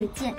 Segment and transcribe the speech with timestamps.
[0.00, 0.32] 再见。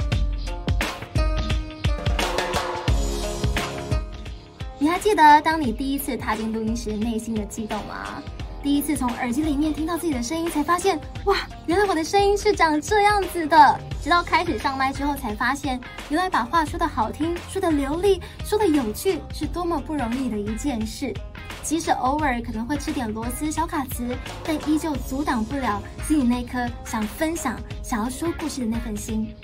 [4.77, 8.23] 你还记得当你第一次踏进录音室内心的激动吗？
[8.63, 13.79] 第一次从耳机里面听到自己的声音，才发现哇，原来我的声音是长这样子的。
[14.01, 21.13] 直到开始上麦之后，才发现原来把话说得好听、说得流利、说得有趣，是多么不容易的一件事。
[21.63, 24.15] 即使偶尔可能会吃点螺丝、小卡词，
[24.45, 29.35] 但依旧阻挡不了心里那颗想分享、想要说故事的那份心。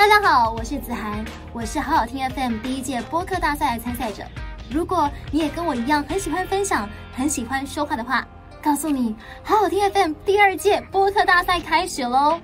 [0.00, 1.22] 大家好，我是子涵，
[1.52, 4.22] 我是好好听 FM 第一届播客大赛的参赛者。
[4.70, 8.26] 如果你也跟我一样很喜欢分享、很喜欢说话的话，
[8.62, 12.40] 告诉你，好好听 FM 第二届播客大赛开始喽！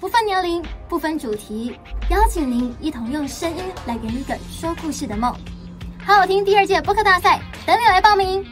[0.00, 5.30] 不分年龄，不分主题，邀请您一同用声音来圆一个说故事的梦。
[6.02, 8.42] 好好听第二届播客大赛，等你来报名。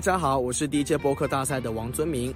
[0.00, 2.32] 大家好，我是第一届播客大赛的王尊明。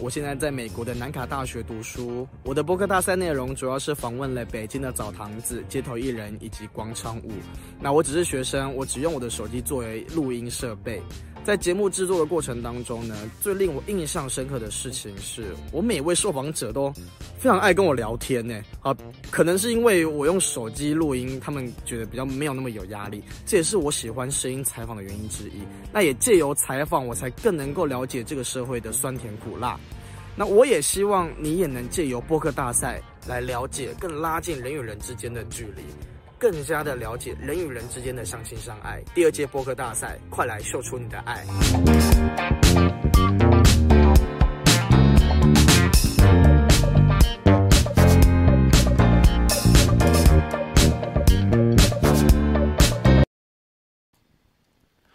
[0.00, 2.26] 我现在在美国的南卡大学读书。
[2.42, 7.32] 我的播客大赛内容主要是访问了北京的澡堂子、街头艺人以及广场舞。
[7.78, 11.02] 那我只是学生，我只用我的手机作为录音设备。
[11.42, 16.92] 在节目制作的过程当中呢，最令我印象深刻的事情是我每位受访者都
[17.38, 18.62] 非常爱跟我聊天呢。
[18.82, 18.96] 啊，
[19.30, 25.62] 可能是因为我用手机录音，他们觉得比较没有那么有压力，这也是我喜欢声音采访的原因之一。
[25.92, 29.80] 那也借由采访，我才更能够了解这个社会的酸甜苦辣。
[30.36, 35.82] 那我也希望你也能借由播客大赛来了解，更拉近人与人之间的距离。
[36.40, 39.02] 更加的了解人与人之间的相亲相爱。
[39.14, 41.44] 第二届播客大赛，快来秀出你的爱！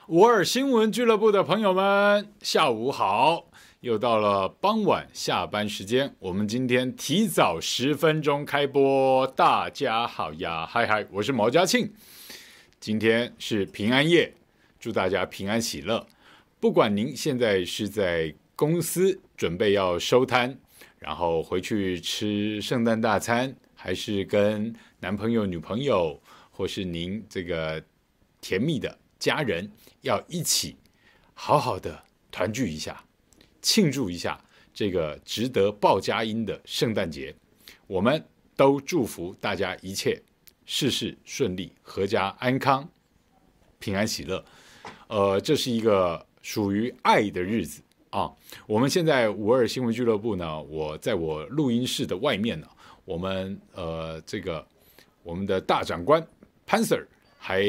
[0.08, 3.46] 五二新闻俱乐部的朋友们，下午好。
[3.86, 9.28] 又到了傍晚下班时间，我们今天提早十分钟开播。
[9.28, 11.94] 大家好呀，嗨嗨，我是毛嘉庆。
[12.80, 14.34] 今天是平安夜，
[14.80, 16.04] 祝大家平安喜乐。
[16.60, 20.58] 不管您现在是在公司准备要收摊，
[20.98, 26.20] 然后回去吃圣诞大餐，还是跟男朋友、女朋友，
[26.50, 27.84] 或是您这个
[28.42, 29.72] 甜蜜的家人
[30.02, 30.76] 要一起
[31.36, 33.00] 好好的团聚一下。
[33.66, 34.40] 庆祝一下
[34.72, 37.34] 这个值得报佳音的圣诞节，
[37.88, 38.24] 我们
[38.56, 40.22] 都祝福大家一切
[40.68, 42.88] 事事顺利、阖家安康、
[43.80, 44.46] 平安喜乐。
[45.08, 47.82] 呃，这是一个属于爱的日子
[48.12, 48.32] 啊！
[48.68, 52.68] 我们现在五二新闻俱乐部呢，我在我录音室的外面呢，
[53.04, 54.64] 我们呃这个
[55.24, 56.24] 我们的大长官
[56.68, 57.04] 潘 Sir
[57.40, 57.64] 还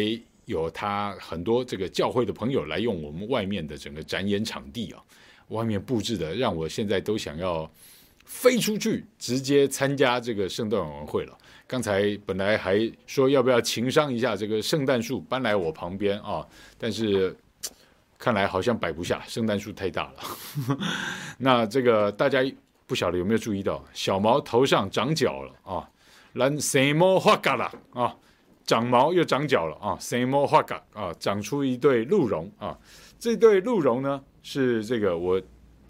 [0.44, 5.02] 有他很多这个教会的朋友来用我们外面的整个展演场地啊。
[5.48, 7.70] 外面布置的让我现在都想要
[8.24, 11.36] 飞出去，直接参加这个圣诞晚会了。
[11.66, 16.46] 刚才本来还说要不要情商一下这个圣诞树搬来我旁边啊，
[16.78, 17.36] 但是
[18.18, 20.78] 看来好像摆不下，圣诞树太大了。
[21.38, 22.40] 那这个大家
[22.86, 25.90] 不晓得有没有注意到，小毛头上长角了啊，
[26.34, 28.16] 蓝什么花嘎了啊，
[28.64, 32.78] 长毛又长角了啊，什么花嘎啊，长出一对鹿茸啊，
[33.18, 34.22] 这对鹿茸呢？
[34.42, 35.40] 是这个，我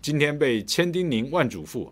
[0.01, 1.91] 今天被千叮咛万嘱咐，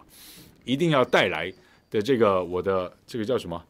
[0.64, 1.52] 一定要带来
[1.90, 3.62] 的这个我的这个叫什么？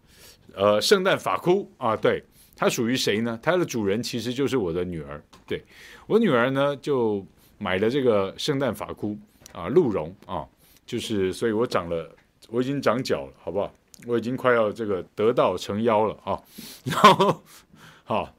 [0.55, 2.23] 呃，圣诞发箍啊，对，
[2.55, 3.39] 它属于谁呢？
[3.43, 5.21] 它的主人其实就是我的女儿。
[5.47, 5.61] 对，
[6.07, 7.27] 我女儿呢，就
[7.59, 9.19] 买了这个圣诞发箍
[9.53, 10.47] 啊，鹿茸啊，
[10.87, 12.09] 就是，所以我长了，
[12.49, 13.75] 我已经长脚了，好不好？
[14.07, 16.41] 我已经快要这个得道成妖了啊。
[16.84, 17.43] 然后
[18.05, 18.33] 好，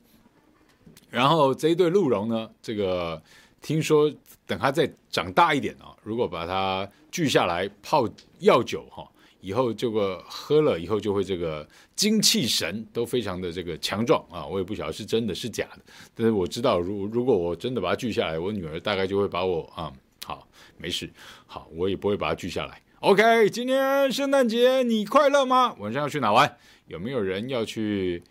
[1.16, 3.22] 然后这一对鹿茸呢，这个
[3.62, 4.12] 听说。
[4.48, 8.08] 等它再长大一点啊，如果把它锯下来泡
[8.38, 9.04] 药酒哈，
[9.42, 14.46] 以后这个喝了以后就会这个精气神都非常的这个强壮啊。
[14.46, 15.80] 我也不晓得是真的是假的，
[16.14, 19.92] 但是我知道，如如果我真的把它锯下来，我女儿大概就会把我啊，
[20.24, 20.48] 好，
[20.78, 21.10] 没事，
[21.48, 22.80] 好，我也不会把它锯下来。
[23.00, 25.74] OK，今天圣诞节你快乐吗？
[25.80, 26.56] 晚上要去哪玩？
[26.86, 28.22] 有没有人要去？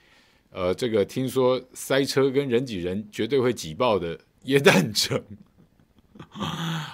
[0.54, 5.20] 呃，这个听说塞车跟人挤人绝对会挤爆的耶诞城。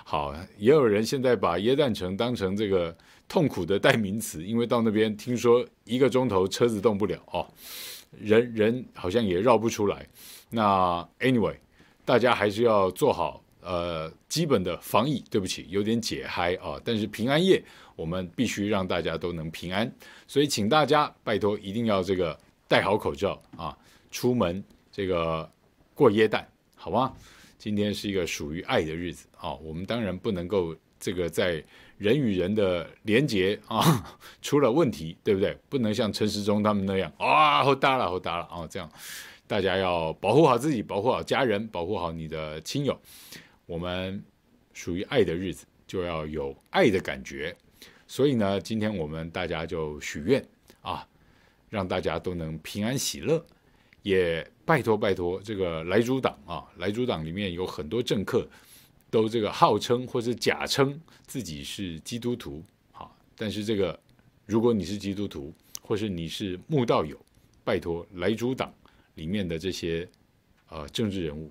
[0.03, 2.97] 好，也有人现在把耶诞城当成这个
[3.29, 7.47] 痛苦的代名词，因为到那边听说一个钟头车子动不了哦，
[8.19, 10.09] 人人好像也绕不出来。
[10.49, 11.55] 那 anyway，
[12.03, 15.23] 大家还是要做好呃基本的防疫。
[15.31, 17.63] 对不起，有点解嗨啊，但是平安夜
[17.95, 19.93] 我们必须让大家都能平安，
[20.27, 22.37] 所以请大家拜托一定要这个
[22.71, 23.77] 戴好口罩啊，
[24.13, 24.63] 出门
[24.93, 25.51] 这个
[25.93, 27.13] 过耶诞，好吗？
[27.59, 31.63] 今天是一个属于爱的日子啊，我们当然不能够这个在。
[31.99, 35.55] 人与人的连结啊， 出了问题，对不对？
[35.69, 38.67] 不能像陈时中他们那样啊，好大了，好大了啊！
[38.71, 38.91] 这样，
[39.47, 42.99] 大家要保护好自己，保护好家人，保护好你的亲友。
[43.67, 44.25] 我们
[44.73, 47.55] 属于爱的日子，就要有爱的感觉。
[48.07, 50.43] 所以呢，今天我们大家就许愿，
[51.71, 53.43] 让大家都能平安喜乐。
[54.03, 58.47] 也拜托拜托这个莱猪党啊，莱猪党里面有很多政客。
[59.13, 60.97] 都这个号称或是假称
[61.27, 62.63] 自己是基督徒，
[62.93, 63.99] 好，但是这个
[64.47, 65.53] 如果你是基督徒，
[65.83, 67.21] 或是你是慕道友，
[67.65, 68.73] 拜托莱猪党
[69.17, 70.09] 里面的这些
[70.69, 71.51] 呃政治人物，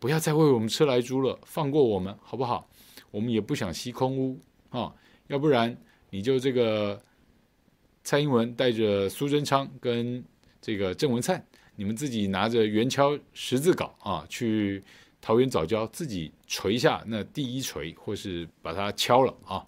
[0.00, 2.68] 不要再为我们吃莱猪了，放过我们好不好？
[3.12, 4.40] 我们也不想吸空屋
[4.70, 4.92] 啊，
[5.28, 5.76] 要不然
[6.10, 7.00] 你就这个
[8.04, 10.24] 蔡英文带着苏贞昌跟
[10.60, 11.44] 这个郑文灿，
[11.76, 14.82] 你们自己拿着圆敲十字镐啊去。
[15.24, 19.64] 桃园早教自己锤下那第一锤，或是把它敲了啊，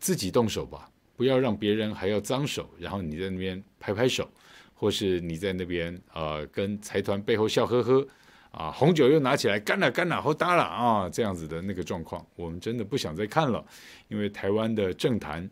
[0.00, 4.28] 自己动手吧，不要让别人还要脏手，然后你在那边拍拍手，
[4.74, 8.04] 或是你在那边呃跟财团背后笑呵呵
[8.50, 13.64] 啊，红酒又拿起来干了干了，好大了啊，这样子的那个状况，我们真的不想再看了，
[14.08, 15.48] 因为台湾的政坛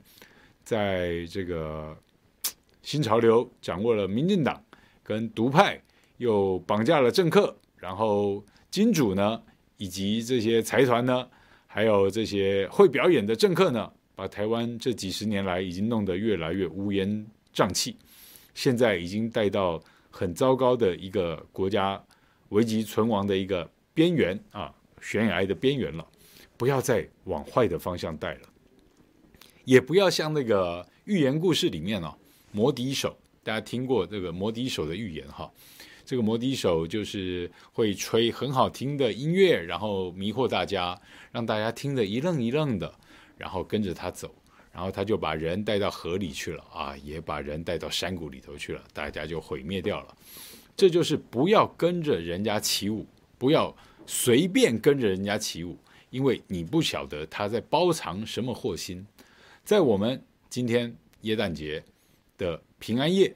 [0.66, 1.96] 在这个
[2.82, 4.62] 新潮流掌握了民进党
[5.02, 5.82] 跟独派，
[6.18, 8.44] 又绑架了政客，然后。
[8.68, 9.42] 金主呢，
[9.78, 11.26] 以及这些财团呢，
[11.66, 17.96] 还有这些会表演的政客呢，把台湾这几十年来已经弄得越来越乌烟瘴气，
[18.52, 21.98] 现在已经带到很糟糕的一个国家
[22.50, 26.06] 危急存亡的一个边缘啊，悬崖的边缘了。
[26.58, 28.40] 不要再往坏的方向带了，
[29.66, 32.14] 也不要像那个寓言故事里面哦，
[32.52, 35.50] 魔笛手，大家听过这个魔笛手的寓言哈。
[36.04, 40.96] 这个魔笛手就是会吹很好听的音乐，然后迷惑大家，
[41.32, 42.94] 让大家听得一愣一愣的，
[43.36, 44.32] 然后跟着他走，
[44.72, 50.16] 然后他就把人带到河里去了啊，也把人带到山谷里头去了，大家就毁灭掉了。
[50.76, 53.04] 这就是不要跟着人家起舞，
[53.36, 53.74] 不要
[54.06, 55.76] 随便跟着人家起舞，
[56.10, 59.04] 因为你不晓得他在包藏什么祸心。
[59.66, 61.82] 在我们今天耶诞节
[62.38, 63.34] 的平安夜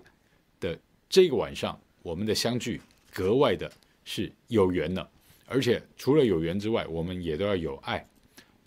[0.60, 0.78] 的
[1.08, 1.78] 这个晚上。
[2.02, 2.80] 我们的相聚
[3.12, 3.70] 格外的
[4.04, 5.06] 是有缘呢，
[5.44, 8.08] 而且除了有缘之外，我们也都要有爱。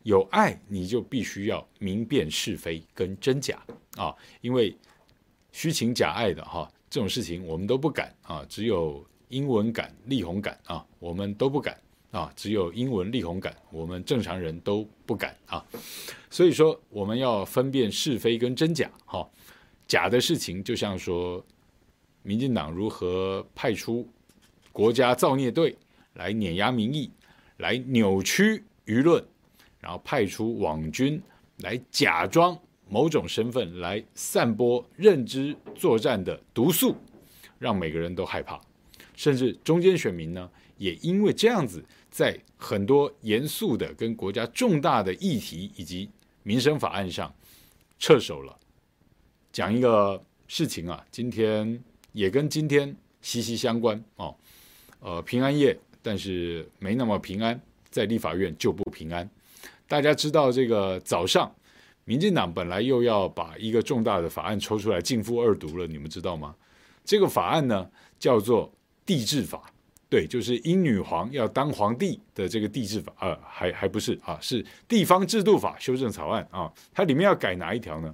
[0.04, 4.78] 有爱，你就必须要明辨是非跟真假啊，因为
[5.54, 11.80] 虚情假爱的哈这种事情我们都不敢啊，只有英文敢、力宏敢啊，我们都不敢
[12.14, 15.62] 啊，只有英文、力宏敢，我们正常人都不敢啊。
[16.30, 19.30] 所以说，我们要分辨是非跟真假哈，
[19.86, 21.46] 假的事情就像说。
[22.26, 24.08] 民进党如何派出
[24.72, 25.76] 国家造孽队
[26.14, 27.12] 来碾压民意，
[27.58, 29.22] 来扭曲舆论，
[29.82, 31.22] 然后派出网军
[31.58, 32.58] 来假装
[32.88, 36.96] 某种身份来散播认知作战的毒素，
[37.60, 38.58] 让每个人都害怕，
[39.18, 46.08] 甚至中间选民呢，也因为这样子，在很多严肃的跟国家重大的议题以及
[46.44, 47.34] 民生法案上
[47.98, 48.56] 撤手了。
[49.52, 51.84] 讲一个事情啊，今天。
[52.14, 54.36] 也跟今天息息相关哦，
[55.00, 59.28] 呃，平安夜，但是没那么平安，在立法院就不平安。
[59.88, 61.52] 大家知道这个早上，
[62.06, 66.56] 民进党本来又要把一个重大的法案抽出来径付二读了，你们知道吗？
[67.04, 67.90] 这个法案呢
[68.20, 68.72] 叫做
[69.04, 69.73] 地制法，
[70.14, 78.14] 对，就是英女皇要当皇帝的这个帝制法，呃，还还不是啊，是地方制度法修正草案啊，它里面要改哪一条呢？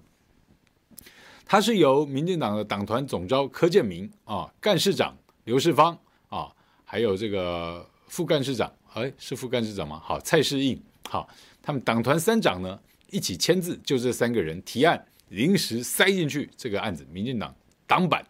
[1.46, 5.14] 它是由民进党的党团总召柯建铭啊，干事长
[5.44, 6.50] 刘世芳啊，
[6.86, 10.02] 还有这个副干事长，哎，是副干事长吗？
[10.02, 11.28] 好，蔡世应，好，
[11.62, 12.80] 他们党团三长呢
[13.12, 17.54] 一起签字，就这三个人提案临时塞进去这个案子，民进党
[17.86, 18.26] 党版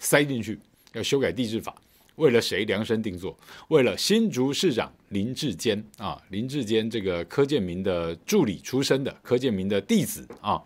[0.00, 0.58] 塞进去
[0.94, 1.72] 要修改帝制法，
[2.20, 3.34] 为了谁量身定做？
[3.68, 10.62] 为了新竹市长林志坚啊，林志坚这个柯建铭的助理出身的，柯建铭的弟子啊。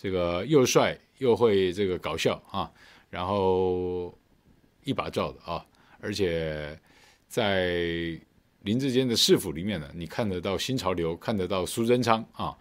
[0.00, 2.70] 这个又帅又会这个搞笑啊，
[3.10, 4.16] 然后
[4.84, 5.64] 一把罩的啊，
[6.00, 6.78] 而且
[7.26, 8.18] 在
[8.62, 12.56] 林志坚的市府里面呢，你看得到新潮流，看得到苏贞昌啊，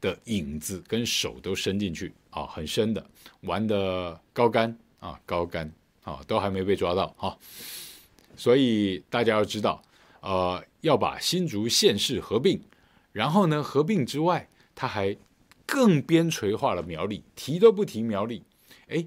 [0.00, 3.06] 的影子跟手都伸进去啊，很深的，
[3.42, 5.70] 玩的高竿啊，高竿
[6.02, 7.36] 啊，都还没被抓到哈。
[8.36, 9.82] 所以大家要知道，
[10.20, 12.60] 呃，要把新竹县市合并，
[13.12, 15.16] 然后呢，合并之外，他还
[15.66, 18.42] 更边陲化了苗栗，提都不提苗栗，
[18.88, 19.04] 哎，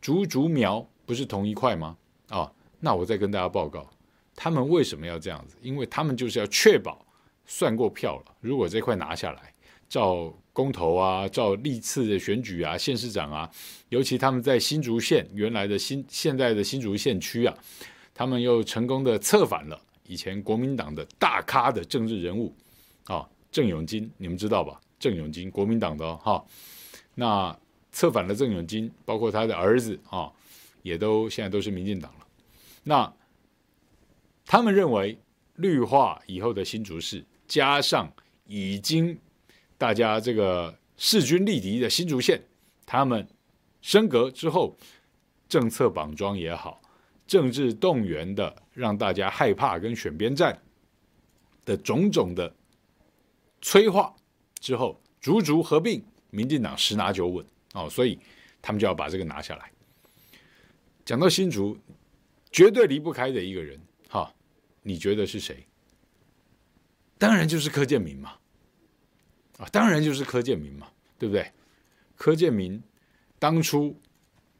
[0.00, 1.96] 竹竹苗不是同一块吗？
[2.28, 3.88] 啊，那我再跟大家报告，
[4.34, 5.56] 他们为什么要这样子？
[5.62, 7.04] 因为他们就是要确保
[7.46, 9.52] 算过票了，如果这块拿下来。
[9.88, 13.50] 照公投啊，照历次的选举啊，县市长啊，
[13.90, 17.54] 尤其他们在新竹县原来的新现在的新竹县区啊，
[18.14, 22.54] 他们又成功的策反了以前国民党的大咖的政治人物
[23.04, 24.80] 啊，郑永金，你们知道吧？
[24.98, 26.42] 郑永金，国民党的哈、
[27.14, 27.54] 那
[27.92, 30.32] 策反了郑永金，包括他的儿子啊，
[30.80, 32.26] 也都现在都是民进党了。
[32.82, 33.12] 那
[34.46, 35.18] 他们认为
[35.56, 38.10] 绿化以后的新竹市，加上
[38.46, 39.18] 已经
[39.78, 42.42] 大家这个势均力敌的新竹县，
[42.84, 43.26] 他们
[43.82, 44.76] 升格之后，
[45.48, 46.80] 政策绑桩也好，
[47.26, 50.60] 政治动员的让大家害怕跟选边站
[51.64, 52.54] 的种种的
[53.60, 54.14] 催化
[54.60, 58.18] 之后，竹竹合并，民进党十拿九稳哦，所以
[58.62, 59.70] 他们就要把这个拿下来。
[61.04, 61.76] 讲到新竹，
[62.50, 63.78] 绝对离不开的一个人，
[64.08, 64.34] 哈，
[64.82, 65.66] 你觉得是谁？
[67.18, 68.36] 当然就是柯建铭嘛。
[69.58, 70.86] 啊，当然就是柯建铭嘛，
[71.18, 71.50] 对不对？
[72.16, 72.82] 柯建铭
[73.38, 73.94] 当初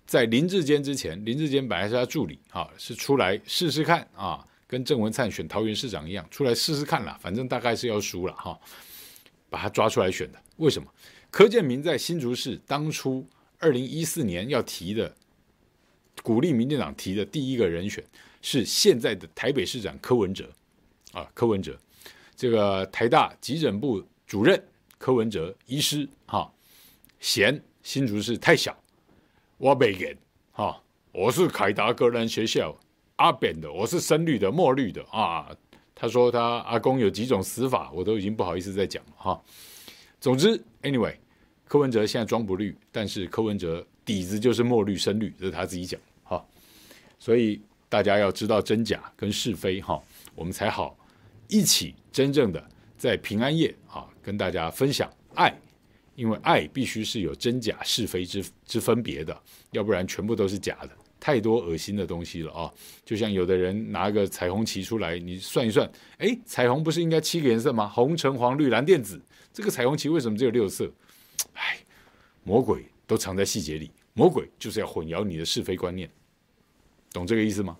[0.06, 8.58] 在林志坚之前，林志坚本来是他助理，啊，是出来试试看啊，跟郑文灿选桃园市长一样，出来试试看啦，反正大概是要输了哈，
[9.50, 10.42] 把他抓出来选的。
[10.56, 10.88] 为什么？
[11.30, 13.26] 柯建铭在新竹市当初
[13.58, 15.14] 二零一四年要提的，
[16.22, 18.04] 鼓励民进党提的第一个人选
[18.40, 20.50] 是现在的台北市长柯文哲，
[21.12, 21.78] 啊，柯文哲，
[22.36, 24.62] 这个台大急诊部主任。
[25.06, 26.52] 柯文哲医师哈，
[27.20, 28.76] 嫌新竹市太小，
[29.56, 30.18] 我没演
[30.50, 30.82] 哈，
[31.12, 32.76] 我是凯达格兰学校
[33.14, 35.48] 阿扁的，我是深绿的墨绿的啊。
[35.94, 39.40] 他说他阿公有几种死法，我都已经不好意思再讲了哈。
[40.20, 41.14] 总之，anyway，
[41.68, 46.44] 柯文哲现在装不绿，但是柯文哲底子就是墨绿深绿，这是他自己讲哈。
[47.20, 50.02] 所以大家要知道真假跟是非哈，
[50.34, 50.98] 我们才好
[51.46, 52.60] 一起真正的
[53.06, 54.04] 在平安夜啊。
[54.26, 55.56] 跟大家分享爱，
[56.16, 62.68] 因为爱必须是有真假是非之之分别的，要不然全部都是假的，太多恶心的东西了啊、
[63.04, 67.88] 就像有的人拿个彩虹旗出来，你算一算，哎，彩虹不是应该七个颜色吗？
[67.88, 69.22] 红、橙、黄、绿、蓝、靛、紫，
[69.52, 70.92] 这个彩虹旗为什么只有六色？
[71.52, 71.78] 哎，
[72.42, 76.10] 魔鬼都藏在细节里，魔鬼就是要混淆你的是非观念，
[77.12, 77.76] 懂这个意思吗？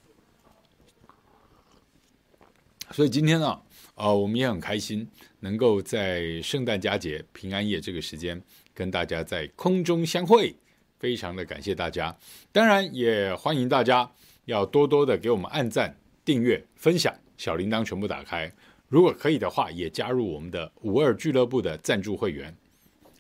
[2.92, 3.60] 所以今天呢、啊？
[3.96, 5.08] 啊、我们也很开心，
[5.40, 8.40] 能够在圣诞佳节、平安夜这个时间
[8.74, 10.54] 跟大家在空中相会，
[10.98, 12.14] 非常的感谢大家。
[12.52, 14.12] 当然，也欢迎大家
[14.44, 18.52] 要多多的给我们按赞、订阅、分享，小铃铛全部打开。
[18.86, 22.54] 如果可以的话，也加入我们的五二俱乐部的赞助会员，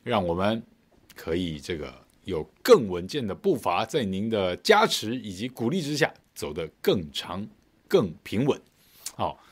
[0.04, 0.62] 让我们
[1.14, 1.90] 可以这个
[2.24, 7.48] 有更稳健的步伐，在您的加持以及鼓励之下，走得更长、
[7.88, 8.60] 更平稳。
[9.14, 9.42] 好。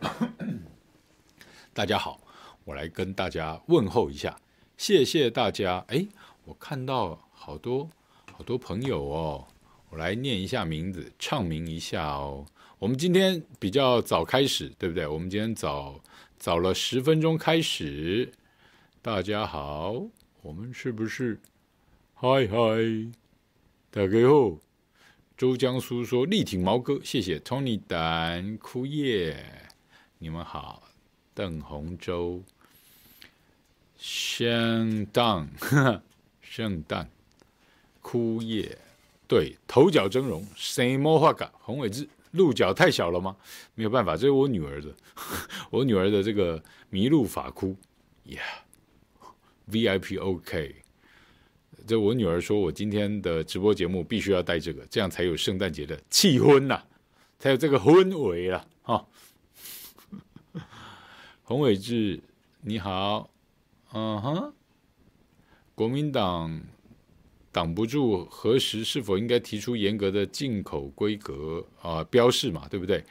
[1.72, 2.20] 大家好，
[2.64, 4.36] 我来跟大家问候一下，
[4.76, 5.84] 谢谢大家。
[5.88, 6.06] 哎，
[6.44, 7.88] 我看到好多
[8.32, 9.46] 好多朋友哦，
[9.90, 12.44] 我来念一下名字，唱名一下哦。
[12.78, 15.06] 我们今天比较早开始，对不对？
[15.06, 16.00] 我们今天早
[16.38, 18.32] 早了十分钟开始。
[19.00, 20.02] 大家好，
[20.42, 21.40] 我们是不是？
[22.14, 23.12] 嗨嗨，
[23.90, 24.58] 大家好。
[25.36, 29.65] 周江苏说力挺毛哥，谢谢 Tony 丹枯叶。
[30.18, 30.82] 你们好，
[31.34, 32.42] 邓洪洲，
[33.98, 35.46] 圣诞，
[36.40, 37.10] 圣诞，
[38.00, 38.78] 枯叶，
[39.28, 41.50] 对，头角峥嵘，什么话讲？
[41.60, 43.36] 洪伟志，鹿角太小了吗？
[43.74, 44.90] 没有办法，这是我女儿的，
[45.70, 47.76] 我女儿的这个麋鹿法箍
[48.26, 50.76] ，Yeah，VIP OK，
[51.86, 56.86] 这我女儿说我今天的直播节目必须要带这个，这样才有圣诞节的气氛呐、啊，
[57.38, 58.66] 才有这个氛围了，
[61.48, 62.20] 洪伟志，
[62.62, 63.30] 你好，
[63.92, 64.52] 嗯哼，
[65.76, 66.60] 国民党
[67.52, 73.04] 挡不住，何时是否应该提出严格的进口规格啊、标示嘛，对不对？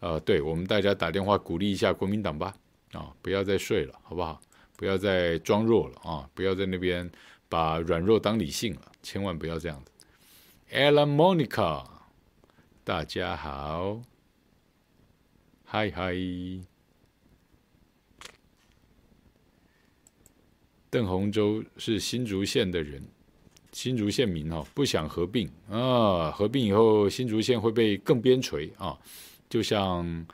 [0.00, 2.56] 呃，对，我们大家打电话鼓励一下国民党吧，
[2.92, 4.40] 啊、不要再睡了，好不好？
[4.78, 7.10] 不要再装弱了啊、不要在那边
[7.50, 9.92] 把软弱当理性了，千万不要这样子。
[10.72, 11.84] Ella Monica，
[12.84, 14.00] 大家好，
[15.66, 16.71] 嗨嗨。
[20.92, 23.02] 邓鸿洲是新竹县的人，
[23.72, 28.98] 新竹县民哦，不想合并啊，合并以后新竹县会被更边陲啊，
[29.48, 30.26] 就像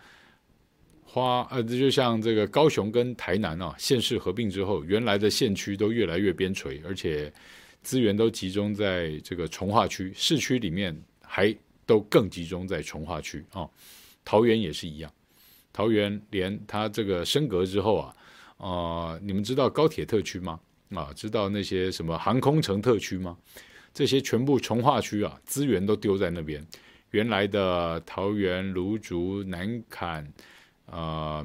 [1.04, 7.32] 花呃，就像这个高雄跟台南啊，县市合并之后，原来的县区都越来越边陲，而且
[7.82, 13.70] 资源都集中在这个重划区，市区里面还都更集中在重划区啊。
[14.24, 15.08] 桃园也是一样，
[15.72, 18.16] 桃园连它这个升格之后，啊、
[18.58, 20.60] 呃，你们知道高铁特区吗？
[20.94, 23.36] 啊，知道那些什么航空城特区吗？
[23.92, 26.64] 这些全部从化区啊，资源都丢在那边。
[27.10, 30.24] 原来的桃园、芦竹、南崁、
[30.86, 31.44] 啊、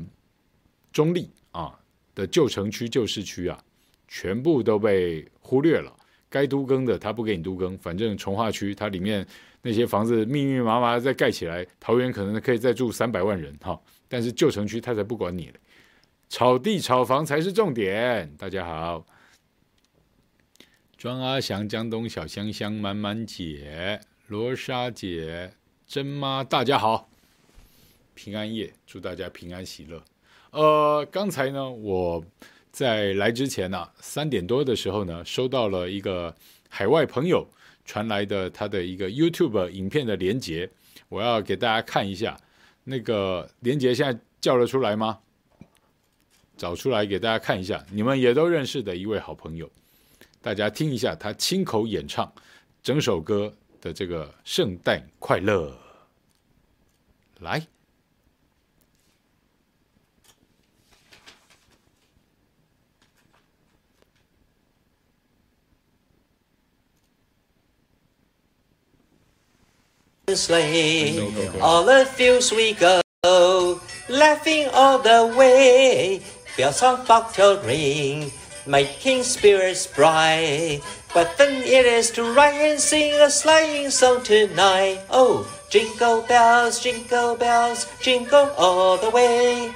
[0.91, 1.79] 中坜啊
[2.13, 3.57] 的旧城区、旧市区啊，
[4.07, 5.91] 全部都被忽略了。
[6.29, 9.25] 该都更的他不给你都更，反正从化区它里面。
[9.65, 13.79] 那些房子密密麻麻再盖起来，桃园可能可以再住三百万人哈，
[14.09, 15.53] 但是旧城区他才不管你了，
[16.33, 18.35] 炒地炒房才是重点。
[18.39, 19.05] 大家好，
[20.97, 25.53] 庄阿祥、江东、小香香、满满姐、罗莎姐、
[25.85, 27.07] 珍妈，大家好，
[28.15, 30.03] 平安夜，祝大家平安喜乐。
[30.49, 32.25] 呃，刚才呢，我
[32.71, 36.35] 在来之前呢、啊，三点多的时候呢，收到了一个
[36.67, 37.47] 海外朋友。
[37.85, 40.67] 传来的他的一个 YouTube 影片的连接，
[41.09, 42.35] 我要给大家看一下。
[42.85, 45.19] 那个连接现在叫了出来吗？
[46.63, 47.85] 找出来给大家看一下。
[47.91, 49.69] 你们也都认识的一位好朋友，
[50.41, 52.31] 大家听一下他亲口演唱
[52.81, 55.69] 整首歌的这个《圣诞快乐》。
[57.43, 57.61] 来。
[70.27, 71.19] Sleigh,
[71.59, 73.01] all the fields we go,
[74.07, 76.21] laughing all the way.
[76.55, 78.31] Bells on bobtail ring,
[78.67, 80.81] making spirits bright.
[81.13, 85.01] What fun it is to ride and sing a sleighing song tonight!
[85.09, 89.73] Oh, jingle bells, jingle bells, jingle all the way.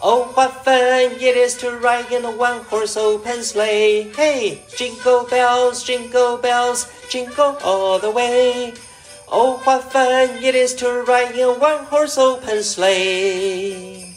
[0.00, 4.12] Oh, what fun it is to ride in a one-horse open sleigh!
[4.14, 8.74] Hey, jingle bells, jingle bells, jingle all the way.
[9.26, 14.09] Oh, what fun it is to ride in a one-horse open sleigh!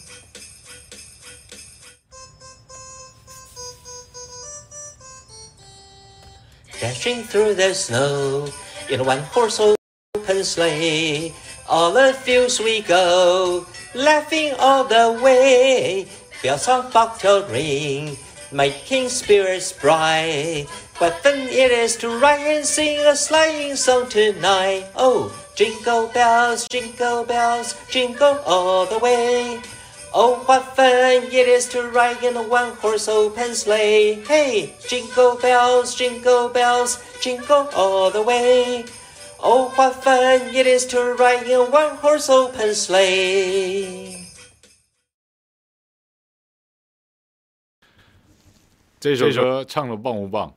[6.79, 8.47] Dashing through the snow
[8.89, 11.33] in one-horse open sleigh,
[11.69, 16.07] all the fields we go, laughing all the way.
[16.41, 18.17] Bells on bobtail ring,
[18.51, 20.67] making spirits bright.
[20.97, 24.88] What fun it is to ride and sing a sleighing song tonight!
[24.95, 29.62] Oh, jingle bells, jingle bells, jingle all the way.
[30.15, 34.21] Oh, what fun it is to ride in a one-horse open sleigh!
[34.23, 38.86] Hey, jingle bells, jingle bells, jingle all the way.
[39.39, 44.19] Oh, what fun it is to ride in a one-horse open sleigh!
[48.99, 50.54] 这首歌唱的棒不棒？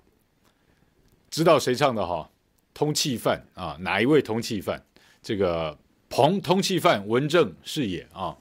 [1.31, 2.29] 知道谁唱的哈？
[2.75, 4.85] 通气犯啊，哪一位通气犯？
[5.23, 5.79] 这个
[6.11, 8.37] 彭通气犯文正是也啊，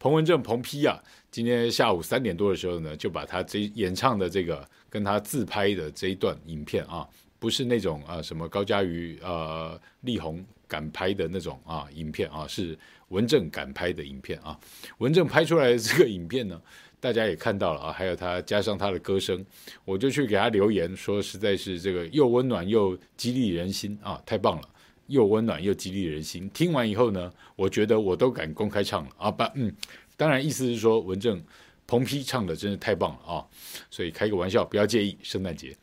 [0.00, 0.98] 彭文正彭批啊，
[1.30, 7.06] 今天下午三点多的时候呢，就把他这演唱的这个跟他自拍的这一段影片啊，
[7.38, 12.76] 不是那种啊什么高佳瑜呃力宏敢拍的那种啊影片啊，是
[13.08, 14.58] 文正敢拍的影片啊，
[14.98, 16.58] 文正拍出来的这个影片呢。
[16.98, 19.42] 大家也看到了啊，还有他加上他的歌声，
[19.86, 24.68] 我就去给他留言说，实在是这个又温暖又激励人心啊，太棒了，
[25.10, 26.48] 又温暖又激励人心。
[26.50, 29.74] 听完以后呢，我觉得我都敢公开唱了啊，不，嗯，
[30.16, 31.42] 当然意思是说文正
[31.86, 33.46] 彭批唱的真的太棒了啊，
[33.90, 35.76] 所以开个玩笑，不要介意，圣诞节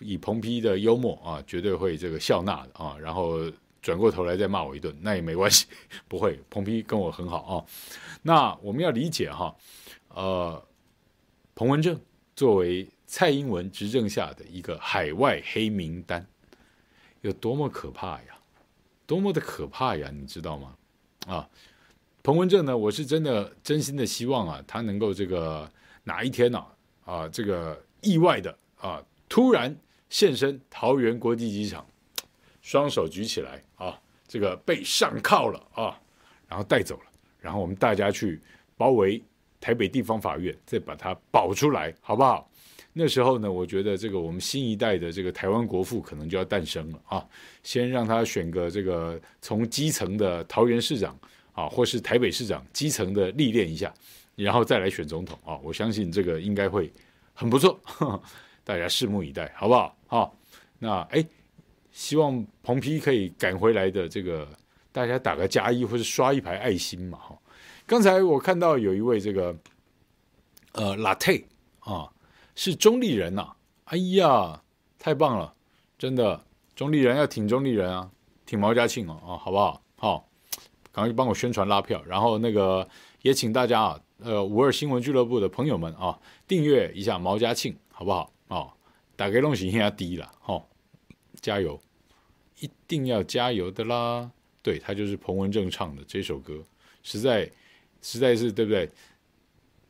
[0.00, 3.38] 以彭批的幽默啊，绝对会这个笑纳的啊，然后
[3.80, 5.66] 转过头来再骂我一顿，那也没关系，
[6.08, 7.64] 不会，彭批跟我很好啊。
[8.22, 9.54] 那我们要理解哈。
[10.14, 10.62] 呃，
[11.54, 12.00] 彭文正
[12.34, 16.26] 作为蔡英文执政下的一个海外黑名单，
[17.20, 18.31] 有多么可怕呀？
[19.06, 20.10] 多么的可怕呀？
[20.12, 20.74] 你知道吗？
[21.26, 21.48] 啊，
[22.22, 25.70] 彭文正呢，我是真的真心的希望啊，他能够这个
[26.04, 26.58] 哪一天呢
[27.04, 29.76] 啊，啊，这个意外的啊，突然
[30.08, 31.86] 现身桃园国际机场，
[32.60, 35.98] 双手举起来啊，这个被上铐了啊，
[36.48, 37.04] 然后带走了，
[37.40, 38.40] 然后我们大家去
[38.76, 39.22] 包围。
[39.64, 42.50] 台北地方法院再把它保出来，好不好？
[42.92, 47.26] 那时候呢，我觉得这个我们新一代的这个台湾国父可能就要诞生了啊！
[47.62, 51.18] 先让他选个这个从基层的桃园市长
[51.52, 53.92] 啊，或是台北市长基层的历练一下，
[54.36, 55.56] 然后再来选总统啊！
[55.62, 56.92] 我相信这个应该会
[57.32, 57.80] 很不错。
[58.62, 59.96] 大家拭目以待，好不好？
[60.06, 60.36] 好，
[60.78, 61.24] 那哎，
[61.92, 64.46] 希望彭批可以赶回来的这个，
[64.92, 67.38] 大家打个加一或者刷一排爱心嘛，哈。
[67.86, 69.56] 刚才我看到有一位这个
[70.72, 71.42] 呃，Latte
[71.80, 72.08] 啊，
[72.54, 74.62] 是中立人呐、啊，哎呀，
[74.98, 75.54] 太棒了，
[75.98, 78.10] 真的，中立人要挺中立人啊，
[78.46, 79.82] 挺毛家庆哦，啊，好不好？
[79.96, 80.28] 好，
[80.90, 82.88] 赶快帮我宣传拉票，然后那个
[83.22, 84.00] 也请大家啊。
[84.24, 88.32] 呃，五二新闻俱乐部的朋友们啊，订阅一下毛家庆，好不好？
[88.46, 88.72] 哦，
[89.16, 90.64] 打给龙喜现在低了，哦，
[91.40, 91.80] 加油，
[92.60, 94.30] 一定要加油的啦！
[94.62, 96.62] 对，他就是彭文正唱的这首歌，
[97.02, 97.50] 实在
[98.00, 98.88] 实在是对不对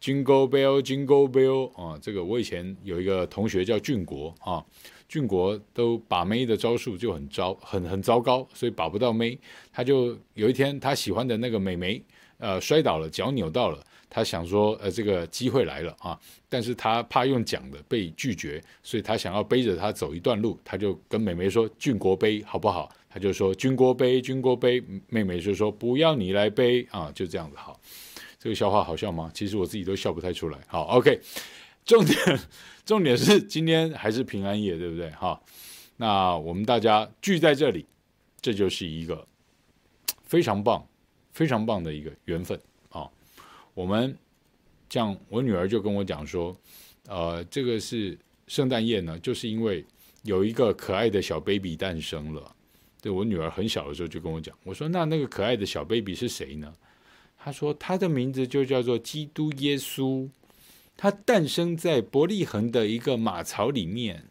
[0.02, 4.64] ？Jingle Bell, Jingle Bell 啊，这个我以前有一个同学叫俊国啊，
[5.08, 9.38] 俊国都把妹的招数就很糟，很很糟糕，所以把不到妹。
[9.72, 12.02] 他就有一天他喜欢的那个美眉，
[12.38, 13.80] 呃，摔倒了，脚扭到了。
[14.14, 27.80] 他想说，呃，这个机会来了啊，但是他怕用讲的被拒绝，所以他想要背着他走一段路，他就跟美眉说：“俊国背好不好？”他就说：“军国背，军国背。”妹妹就说：“不要你来背啊！”就这样子好，
[28.42, 29.30] 这个笑话好笑吗？
[29.32, 30.58] 其实我自己都笑不太出来。
[30.66, 31.20] 好，OK，
[31.84, 32.40] 重点
[32.84, 35.08] 重点是今天还是平安夜，对不对？
[35.10, 35.40] 哈，
[35.96, 37.86] 那我们大家聚在这里，
[38.40, 39.24] 这就是一个
[40.24, 40.84] 非常棒、
[41.30, 43.08] 非常棒的一个缘分啊。
[43.74, 44.18] 我们
[44.88, 46.56] 这样，我女儿就跟我讲说，
[47.06, 49.86] 呃，这个是圣诞夜呢，就是因为
[50.24, 52.52] 有一个可爱的小 baby 诞生了。
[53.00, 56.74] 对，我女儿很小的时候就跟我讲，我说那那个可爱的小 baby 是谁呢？
[57.44, 60.28] 他说他的名字就叫做基督耶稣，
[60.96, 64.26] 他诞生在伯利恒的一个马槽里面。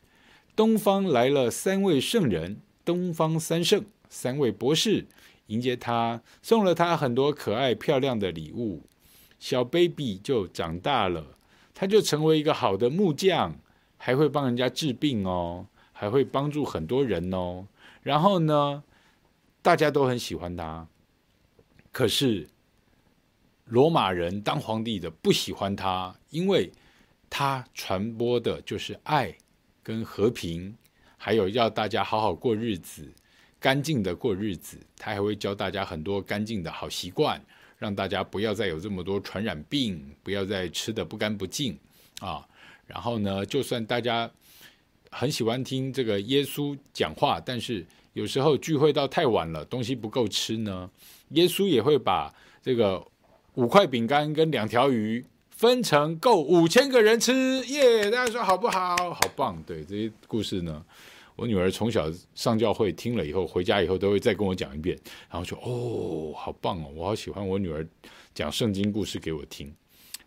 [0.55, 5.07] 东方来了三位圣人，东方三圣，三位博士
[5.47, 8.83] 迎接他，送了他很多可爱漂亮的礼物。
[9.39, 11.35] 小 baby 就长大了，
[11.73, 13.57] 他就成为一个好的木匠，
[13.97, 17.67] 还会帮人家治病哦，还会帮助很多人哦。
[18.03, 18.83] 然后呢，
[19.61, 20.87] 大家都很喜欢他。
[21.91, 22.47] 可是
[23.71, 26.69] 罗马人当皇帝的不喜欢他，因为
[27.29, 29.33] 他传播的就是爱
[29.81, 30.75] 跟和平，
[31.15, 33.09] 还有要大家好好过日子，
[33.61, 34.77] 干净的过日子。
[34.97, 37.41] 他还会教大家很多干净的好习惯。
[37.77, 41.75] 让大家不要再有这么多传染病，不要再吃的不干不净
[42.19, 42.45] 啊！
[42.85, 44.29] 然后呢，就算大家
[45.09, 50.91] 很喜欢听这个耶稣讲话，但是有时候聚会到太晚了，东西不够吃呢，
[51.29, 52.31] 耶稣也会把
[52.61, 53.03] 这个
[53.55, 58.09] 五块饼干跟两条鱼分成够五千个人吃，耶！
[58.09, 58.95] 大家说好不好？
[59.13, 59.61] 好棒！
[59.63, 60.83] 对，这些故事呢。
[61.35, 64.97] 我女儿从小上教会听了以后，回家以后都会再跟我讲一遍，
[65.29, 67.85] 然后说：“哦，好棒哦，我好喜欢我女儿
[68.33, 69.73] 讲圣经故事给我听。”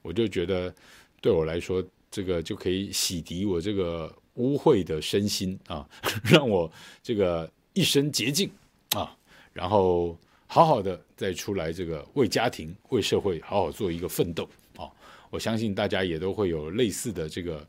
[0.02, 0.74] 我就觉得
[1.20, 5.86] 对我来说，这个就可以洗涤我这个污秽的身心啊，
[6.24, 6.70] 让我
[7.02, 8.50] 这个一身洁净
[8.96, 9.16] 啊，
[9.52, 10.18] 然后
[10.54, 14.86] 好好的再出来这个为家庭、为社会好好做一个奋斗啊！
[15.28, 17.66] 我相信大家也都会有类似的这个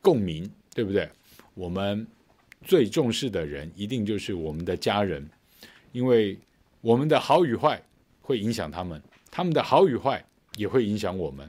[0.00, 1.06] 共鸣，对不对？
[1.52, 2.06] 我们。
[2.64, 5.28] 最重视的人一定就是我们的家人，
[5.92, 6.36] 因为
[6.80, 7.80] 我们的好与坏
[8.20, 10.24] 会影响他们，他们的好与坏
[10.56, 11.48] 也会影响我们。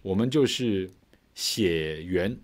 [0.00, 0.88] 我们就是
[1.34, 2.34] 血缘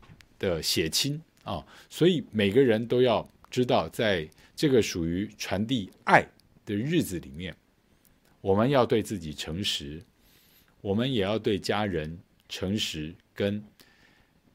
[0.40, 6.27] 的血亲啊，所以每个人都要知道，在这个属于传递爱
[6.64, 7.57] 的日子里面，
[8.40, 10.03] 我们要对自己诚实，
[10.81, 12.18] 我们也要对家人
[12.49, 13.64] 诚实，跟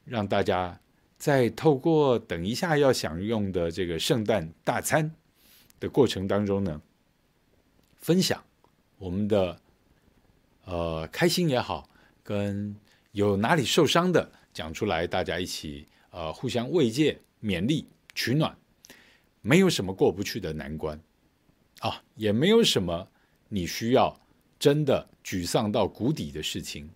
[0.06, 0.80] 让大家。
[1.18, 5.10] 在透过等一下要享用的这个圣诞大餐
[5.80, 6.80] 的过程当中呢，
[7.96, 8.44] 分享
[8.98, 9.60] 我们的
[10.66, 11.90] 呃开心也好，
[12.22, 12.76] 跟
[13.14, 18.56] 有哪里受伤的讲出来，大家一起呃互相慰藉、勉励、取暖，
[19.42, 21.00] 没有什么过不去的难关
[21.80, 23.08] 啊，也没有什么
[23.50, 24.16] 你需要
[24.60, 26.90] 真的沮丧到谷底的事情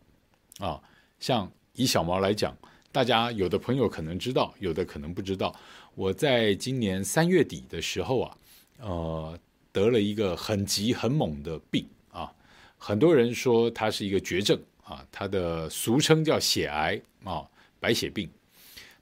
[0.59, 0.81] 啊。
[1.19, 2.57] 像以小毛来讲。
[2.91, 5.55] 大家有的朋友可能知道，有的可能不知道。
[5.93, 8.37] 我在今年三月底的时候啊，
[8.79, 9.39] 呃，
[9.71, 12.33] 得了一个很急很猛的病啊。
[12.79, 17.47] 很多人说它是一个绝症啊，它的俗称叫血癌啊，
[17.79, 18.27] 白血病。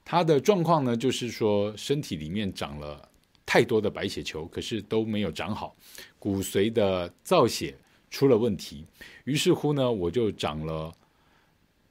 [0.03, 3.06] 它的状况呢，就是说身体里面长了
[3.47, 5.73] 太多的白血球，可是都没有长好，
[6.19, 7.73] 骨髓的造血
[8.11, 8.85] 出了问题。
[9.23, 10.93] 于是乎呢，我就长了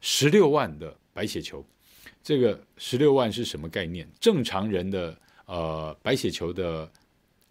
[0.02, 1.64] 十六万的白血球。
[2.22, 4.06] 这个十六万是什么概念？
[4.20, 6.90] 正常人的呃白血球的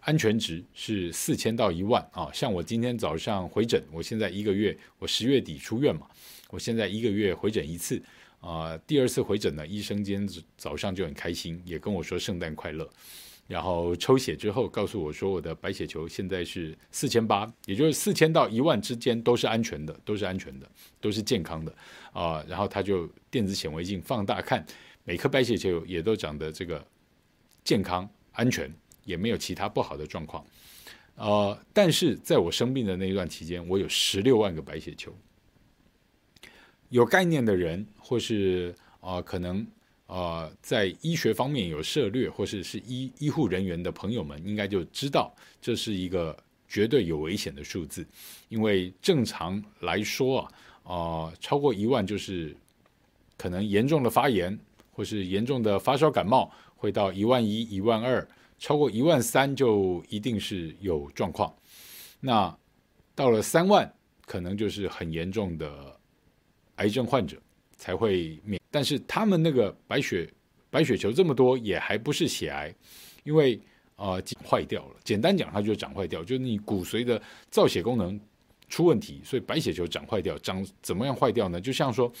[0.00, 2.30] 安全值是四千到一万啊。
[2.32, 6.06] 像我今天早上回诊，我现在一个月，我十月底出院嘛，
[6.50, 8.00] 我现在一个月回诊一次，
[8.38, 12.88] 啊、第二次回诊呢，医生今天早上就很开心，也跟我说圣诞快乐。
[13.46, 20.68] 然后抽血之后告诉我说，我的白血球现在是四千八，也就是四千到一万之间都是安全的，都是安全的，
[21.00, 21.72] 都是健康的
[22.12, 24.66] 啊、然后他就电子显微镜放大看，
[25.04, 26.84] 每颗白血球也都长得这个
[27.62, 28.68] 健康安全，
[29.04, 30.44] 也没有其他不好的状况。
[31.14, 35.14] 呃，但是在我生病的那一段期间，我有十六万个白血球。
[36.88, 39.64] 有概念的人，或是啊、可能。
[40.06, 46.36] 呃，在医学方面有涉猎，或是是医医护人员的朋友们，应该就知道这是一个
[46.68, 48.06] 绝对有危险的数字，
[48.48, 50.52] 因为正常来说啊，
[50.84, 52.56] 呃，超过一万就是
[53.36, 54.56] 可能严重的发炎，
[54.92, 58.26] 或是严重的发烧感冒，会到一万一、一万二，
[58.58, 61.52] 超过一万三就一定是有状况。
[62.20, 62.56] 那
[63.14, 63.92] 到了三万，
[64.24, 65.98] 可能就是很严重的
[66.76, 67.40] 癌症患者
[67.76, 68.60] 才会免。
[68.70, 70.28] 但是他们那个白血
[70.68, 72.74] 白血球这么多，也还不是血癌，
[73.24, 73.58] 因为
[73.94, 74.96] 啊，坏掉了。
[75.02, 78.20] 简单讲，它就长坏掉，就是你骨髓的造血功能
[78.68, 80.36] 出问题，所以白血球长坏掉。
[80.40, 81.58] 长怎么样坏掉呢？
[81.58, 82.12] 就像说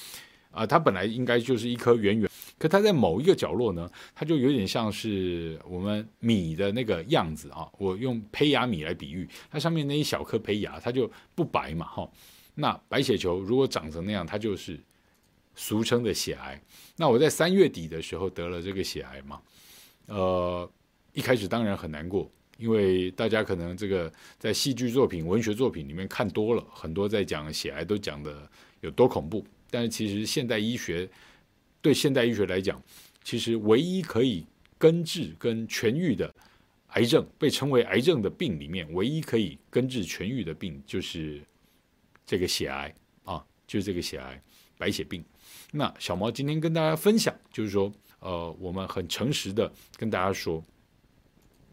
[0.50, 7.68] 啊、它本来应该就是一颗圆圆，可它在某一个角落呢，它就有点像是我们米的那个样子啊。
[7.76, 12.10] 我用胚芽米来比喻，它上面那一小颗胚芽，它就不白嘛，哈。
[12.54, 14.80] 那白血球如果长成那样，它就是。
[15.56, 16.60] 俗称的血癌，
[16.96, 19.40] 那我在三月底的时候得了这个血癌嘛，
[20.06, 20.70] 呃，
[21.14, 28.48] 一开始当然很难过，因为大家可能这个在戏剧作品、文学作品里面看多了，很多在讲血癌都讲的
[28.82, 31.08] 有多恐怖，但是其实现代医学
[31.80, 32.80] 对现代医学来讲，
[33.24, 34.44] 其实唯一可以
[34.76, 36.32] 根治跟痊愈的
[36.88, 41.40] 癌症，被称为癌症的病里面，唯一可以根治痊愈的病就是
[42.26, 44.42] 这个血癌啊，就是这个血癌，
[44.76, 45.24] 白血病。
[45.72, 50.64] 那小毛今天跟大家分享，就是说，呃，我们很诚实的跟大家说，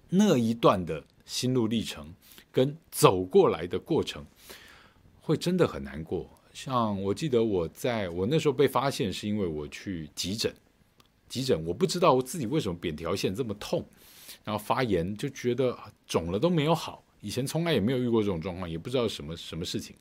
[0.10, 2.14] 那一段的心路历程
[2.52, 4.26] 跟走过来的过程，
[5.22, 6.30] 会真的很难过。
[6.54, 10.54] 像我记得我在我那时候被发现，是因为我去急诊，
[11.30, 13.86] 急诊我不知道我自己为什么扁条腺这么痛，
[14.44, 15.78] 然后发炎就觉得
[16.08, 19.96] 肿了都没有好，以前从来也没有遇过这种状况，也不知道什么什么事情，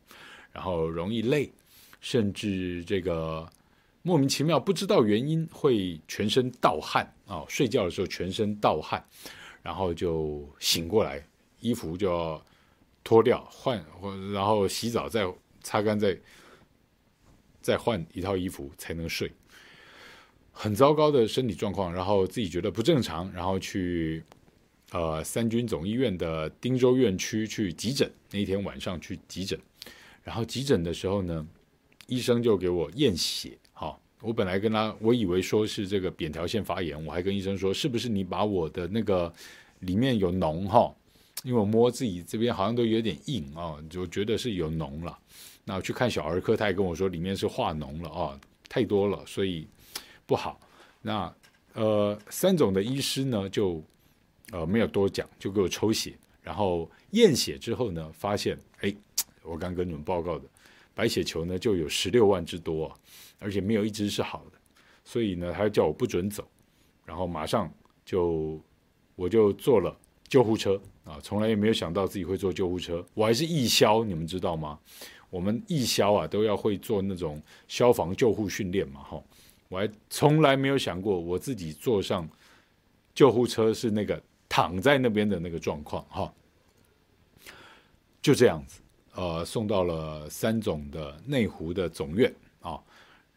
[0.50, 1.52] 然后容易累，
[2.00, 3.48] 甚至这个。
[4.02, 9.04] 莫名其妙，不知道原因会全身盗汗啊、睡觉的时候全身盗汗，
[9.62, 11.24] 然后就醒过来，
[11.60, 12.44] 衣服就要
[13.04, 13.82] 脱掉换，
[14.32, 15.24] 然后洗澡再
[15.62, 16.18] 擦干，再
[17.60, 19.30] 再换一套衣服才能睡。
[20.50, 24.22] 很糟糕的身体状况，然后自己觉得不正常，然后去
[24.90, 28.12] 呃三军总医院的汀州院区去急诊。
[28.32, 29.58] 那天晚上去急诊，
[30.22, 31.46] 然后急诊的时候呢，
[32.08, 33.56] 医生就给我验血。
[34.22, 39.32] 我本来跟他，我以为说是这个扁桃腺发炎，我还跟医生说，是不是你把我的那个
[39.80, 40.94] 里面有脓哈？
[41.42, 45.18] 因为我摸自己这边好像都有点硬啊，就觉得是有脓了。
[45.64, 49.66] 那去看小儿科，他也跟我说里面是化脓了啊，太多了，所以
[50.24, 50.60] 不好。
[51.00, 51.34] 那
[51.72, 53.82] 呃，三总的医师呢就
[54.52, 58.94] 呃没有多讲，就给我抽血，然后验血之后呢，发现哎，
[59.42, 60.44] 我刚跟你们报告的
[60.94, 62.94] 白血球呢就有十六万之多啊。
[63.42, 64.58] 而且没有一只是好的，
[65.04, 66.46] 所以呢，他叫我不准走，
[67.04, 67.70] 然后马上
[68.04, 68.60] 就
[69.16, 69.94] 我就坐了
[70.28, 74.78] 救护车啊，从来也没有想到自己会坐救护车，我还是义消，你们知道吗？
[75.28, 79.22] 我们义消啊都要会做那种消防救护训练嘛，哈，
[79.68, 82.28] 我还从来没有想过我自己坐上
[83.14, 86.32] 救护车是那个躺在那边的那个状况，哈，
[88.20, 88.80] 就这样子，
[89.14, 92.32] 呃，送到了三总的内湖的总院。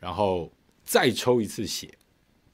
[0.05, 0.51] 然后
[0.83, 1.91] 再抽一次血，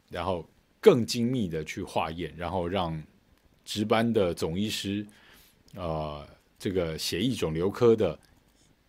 [0.08, 0.48] 然后
[0.80, 3.04] 更精密的去化验，然后让
[3.66, 5.06] 值班的总医师，
[5.76, 6.26] 呃，
[6.58, 8.18] 这个血液肿瘤科的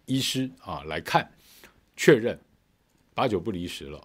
[0.07, 1.29] 医师啊来看，
[1.96, 2.38] 确认
[3.14, 4.01] 八九不离十了，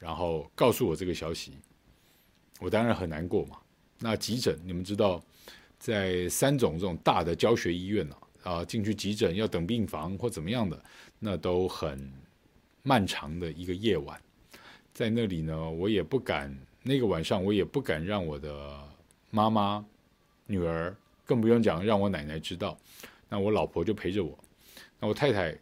[0.00, 1.52] 然后告诉我这个消息，
[2.58, 3.56] 我当然很难过嘛。
[4.00, 5.22] 那急诊你们知道，
[5.78, 10.84] 在三总这种大的教学医院呢，啊，进去急诊要等病房或怎么样的，
[11.20, 12.25] 那都很。
[12.86, 14.22] 漫长的一个夜晚，
[14.94, 16.56] 在那里呢，我也不敢。
[16.84, 18.80] 那个晚上，我也不敢让我的
[19.28, 19.84] 妈妈、
[20.46, 22.78] 女儿，更不用讲让我奶奶知道。
[23.28, 24.38] 那我老婆就陪着我。
[25.00, 25.58] 那我太太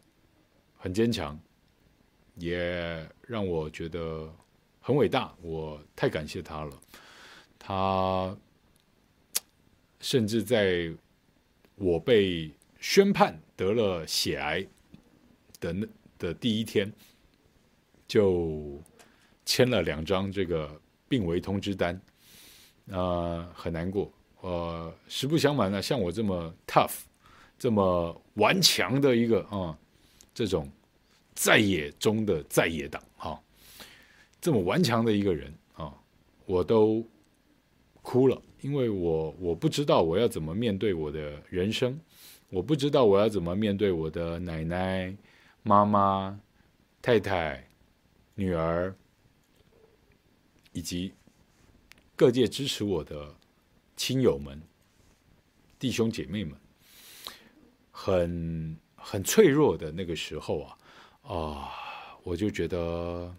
[0.76, 1.40] 很坚强，
[2.34, 4.30] 也让我觉得
[4.82, 5.34] 很伟大。
[5.40, 6.78] 我太感谢她了。
[7.58, 8.36] 她
[9.98, 10.92] 甚至在
[11.76, 14.66] 我被宣判得了血癌
[15.58, 15.86] 的那
[16.18, 16.92] 的第一天。
[18.14, 18.80] 就
[19.44, 20.70] 签了两张这个
[21.08, 22.00] 病危通知单，
[22.86, 24.08] 呃，很难过。
[24.40, 27.00] 呃，实不相瞒呢，像我这么 tough、
[27.58, 29.76] 这么顽强的一个啊、
[30.32, 30.70] 这种
[31.34, 33.42] 在野中的在野党哈、
[34.40, 35.92] 这么顽强的一个人啊、
[36.46, 37.04] 我都
[38.00, 41.98] 哭了，因为我我不知道我要怎么面对我的人生，
[42.48, 45.12] 我不知道我要怎么面对我的奶奶、
[45.64, 46.38] 妈妈、
[47.02, 47.66] 太太、
[48.34, 48.94] 女儿，
[50.72, 51.14] 以及
[52.14, 53.34] 各界支持我的。
[53.96, 54.60] 亲友们、
[55.78, 56.58] 弟兄姐妹们，
[57.92, 60.76] 很很脆弱的那个时候啊，
[61.22, 61.70] 啊、
[62.24, 63.32] 我就觉得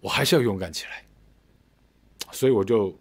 [0.00, 1.02] 我还是要勇敢起来，
[2.30, 2.94] 所以我就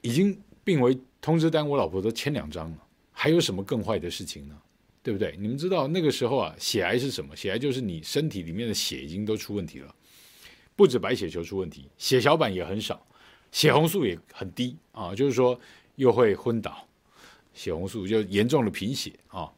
[0.00, 4.58] 已经病危通知单，我老婆都签两张了，还有什么更坏的事情呢？
[5.08, 5.34] 对不对？
[5.40, 7.34] 你们知道那个时候啊，血癌是什么？
[7.34, 9.94] 血癌就是你身体里面的血已经都出问题了，
[10.76, 13.06] 不止白血球出问题，血小板也很少。
[13.50, 15.58] 血红素也很低啊，就是说
[15.96, 16.86] 又会昏倒，
[17.54, 19.50] 血红素就严重的贫血啊。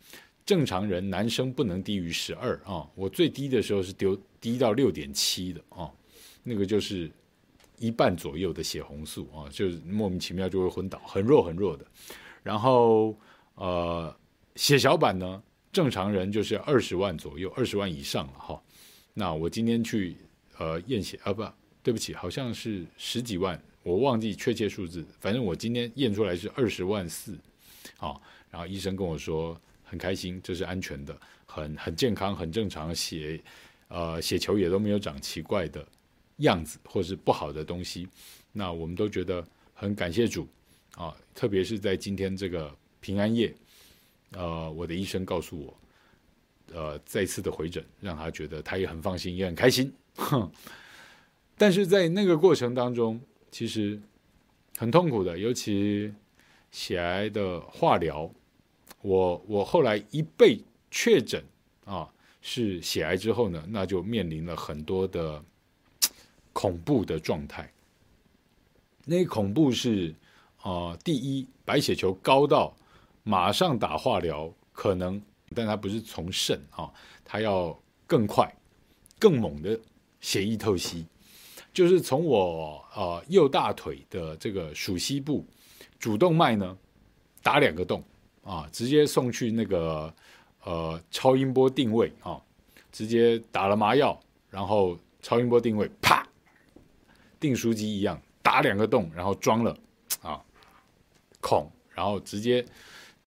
[0.46, 5.90] 正常人男生不能低于十二啊，我最低的时候是丢低到六点七的啊，
[6.44, 7.10] 那个就是
[7.78, 11.84] 一半左右的血红素啊，就是莫名其妙就会昏倒，很弱很弱的。
[12.44, 13.18] 然后
[13.56, 14.16] 呃，
[14.61, 15.42] 血小板呢，
[15.73, 18.62] 正常人就是二十万左右，二十万以上了哈。
[19.14, 20.14] 那我今天去
[20.59, 21.42] 呃验血啊，不
[21.83, 23.59] 对不起，好像是十几万。
[23.83, 27.38] 我忘记确切数字，反正我今天验出来是二十万四，
[27.96, 28.20] 好，
[28.51, 33.40] 然后医生跟我说很开心，这是安全的，很很健康，很正常，血
[33.88, 35.83] 呃血球也都没有长奇怪的
[36.37, 38.07] 样子或是不好的东西，
[38.53, 39.42] 那我们都觉得
[39.73, 40.46] 很感谢主
[40.96, 42.70] 啊，特别是在今天这个
[43.01, 43.51] 平安夜，
[44.33, 45.77] 呃，我的医生告诉我，
[46.73, 50.51] 呃，再次的回诊，让他觉得他也很放心，也很开心，哼，
[51.57, 53.21] 但是在那个过程当中。
[53.53, 54.01] 其实
[54.77, 56.14] 很痛苦的，尤其
[56.71, 58.31] 血癌的化疗，
[59.03, 60.57] 我我后来一被
[60.88, 61.43] 确诊
[61.85, 62.09] 啊
[62.40, 65.45] 是血癌之后呢，那就面临了很多的
[66.53, 67.69] 恐怖的状态。
[69.05, 70.14] 那恐怖是
[70.62, 72.73] 啊，第一白血球高到
[73.22, 75.20] 马上打化疗可能，
[75.54, 76.90] 但它不是从肾啊，
[77.24, 78.52] 它要更快、
[79.18, 79.78] 更猛的
[80.20, 81.06] 血液透析。
[81.72, 85.46] 就是从我呃右大腿的这个鼠蹊部
[86.00, 86.76] 主动脉呢
[87.42, 88.02] 打两个洞
[88.42, 90.12] 啊，直接送去那个
[90.64, 92.40] 呃超音波定位啊，
[92.90, 96.26] 直接打了麻药，然后超音波定位，啪，
[97.38, 99.76] 订书机一样打两个洞，然后装了
[100.22, 100.42] 啊
[101.40, 102.64] 孔，然后直接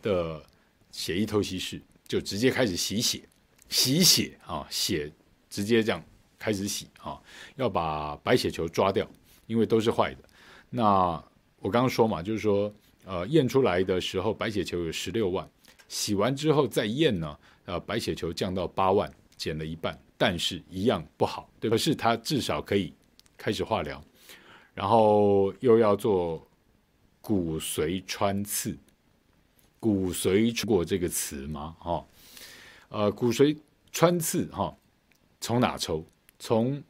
[0.03, 0.45] 的
[0.91, 3.27] 血液透析室就直接开始洗血，
[3.69, 5.11] 洗血啊，血
[5.49, 6.03] 直接这样。
[6.37, 7.17] 开始洗啊，
[7.55, 9.09] 要把白血球抓掉，
[9.47, 10.17] 因为都是坏的。
[10.69, 10.83] 那
[11.61, 12.69] 我刚刚说嘛，就是说，
[13.05, 15.49] 呃，验出来的时候白血球有十六万，
[15.87, 21.69] 洗完之后再验呢，呃，白血球降到八万，减了一半，但是一样不好，对？
[21.71, 22.93] 可是它至少可以
[23.37, 24.03] 开始化疗，
[24.73, 26.45] 然后又要做
[27.21, 28.77] 骨髓穿刺，
[29.83, 31.75] 骨髓过这个词吗？
[31.77, 32.05] 哈，
[32.87, 33.53] 呃，骨髓
[33.91, 34.73] 穿刺哈，
[35.41, 36.05] 从哪抽？
[36.39, 36.81] 从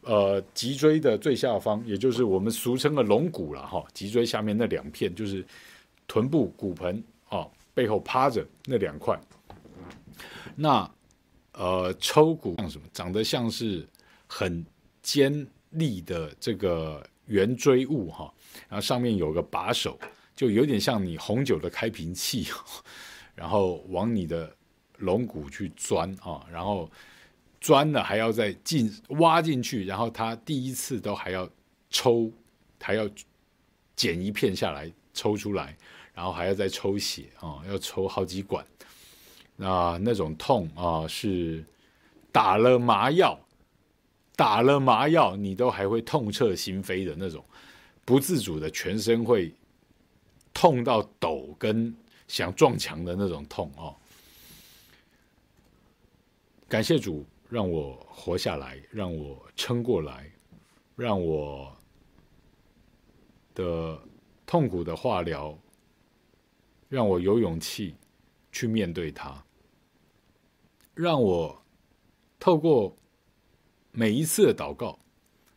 [0.00, 5.46] 呃脊椎的最下方，也就是我们俗称的龙骨了哈，脊椎下面那两片就是
[6.08, 9.16] 臀部骨盆啊，背后趴着那两块。
[10.56, 10.90] 那
[11.52, 12.84] 呃抽骨像什么？
[12.92, 13.86] 长得像是
[14.26, 14.66] 很
[15.00, 18.34] 尖利的这个圆锥物哈，
[18.68, 19.96] 然后上面有个把手，
[20.34, 22.46] 就有点像你红酒的开瓶器，
[23.34, 24.54] 然后往你的
[24.98, 26.90] 龙骨去钻啊，然后。
[27.60, 31.48] 钻了还要再进挖进去，然后他第一次都还要
[31.88, 32.30] 抽，
[32.78, 33.08] 还要
[33.96, 35.74] 剪一片下来抽出来，
[36.12, 38.62] 然后还要再抽血啊，要抽好几管。
[39.56, 41.64] 那那种痛啊，是
[42.30, 43.40] 打了麻药，
[44.36, 47.42] 打了麻药你都还会痛彻心扉的那种，
[48.04, 49.50] 不自主的全身会
[50.54, 51.94] 痛到抖，跟
[52.26, 53.94] 想撞墙的那种痛哦。
[56.66, 57.26] 感谢主。
[57.50, 60.28] 让我活下来，让我撑过来，
[60.96, 61.76] 让我
[63.54, 64.00] 的
[64.44, 65.56] 痛苦的化疗，
[66.88, 67.94] 让我有勇气
[68.50, 69.44] 去面对它，
[70.94, 71.62] 让我
[72.40, 72.96] 透过
[73.92, 74.98] 每一次的祷告，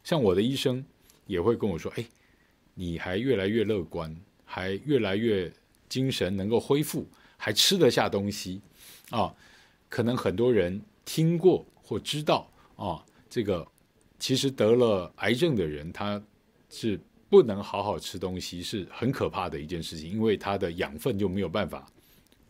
[0.03, 0.85] 像我的医生
[1.25, 2.05] 也会跟我说：“哎，
[2.75, 4.15] 你还越来越乐观，
[4.47, 5.53] 还越来越
[5.87, 7.05] 精神，能够恢复，
[7.37, 8.59] 还吃得下东西
[9.11, 9.31] 啊。”
[9.87, 11.63] 可能很多人听过。
[11.89, 12.45] 或知道
[12.75, 13.65] 啊，这个
[14.19, 16.21] 其实得了癌症的人，他
[16.69, 21.89] 是不能好好吃东西，是很可怕的一件事情，因为他的养分就没有办法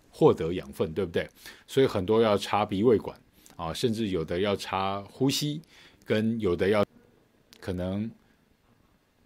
[0.10, 1.30] 获得养分，对不对？
[1.68, 3.16] 所以很多要插鼻胃管
[3.56, 5.62] 啊，甚至有的要插呼吸，
[6.04, 6.84] 跟有的要
[7.60, 8.10] 可能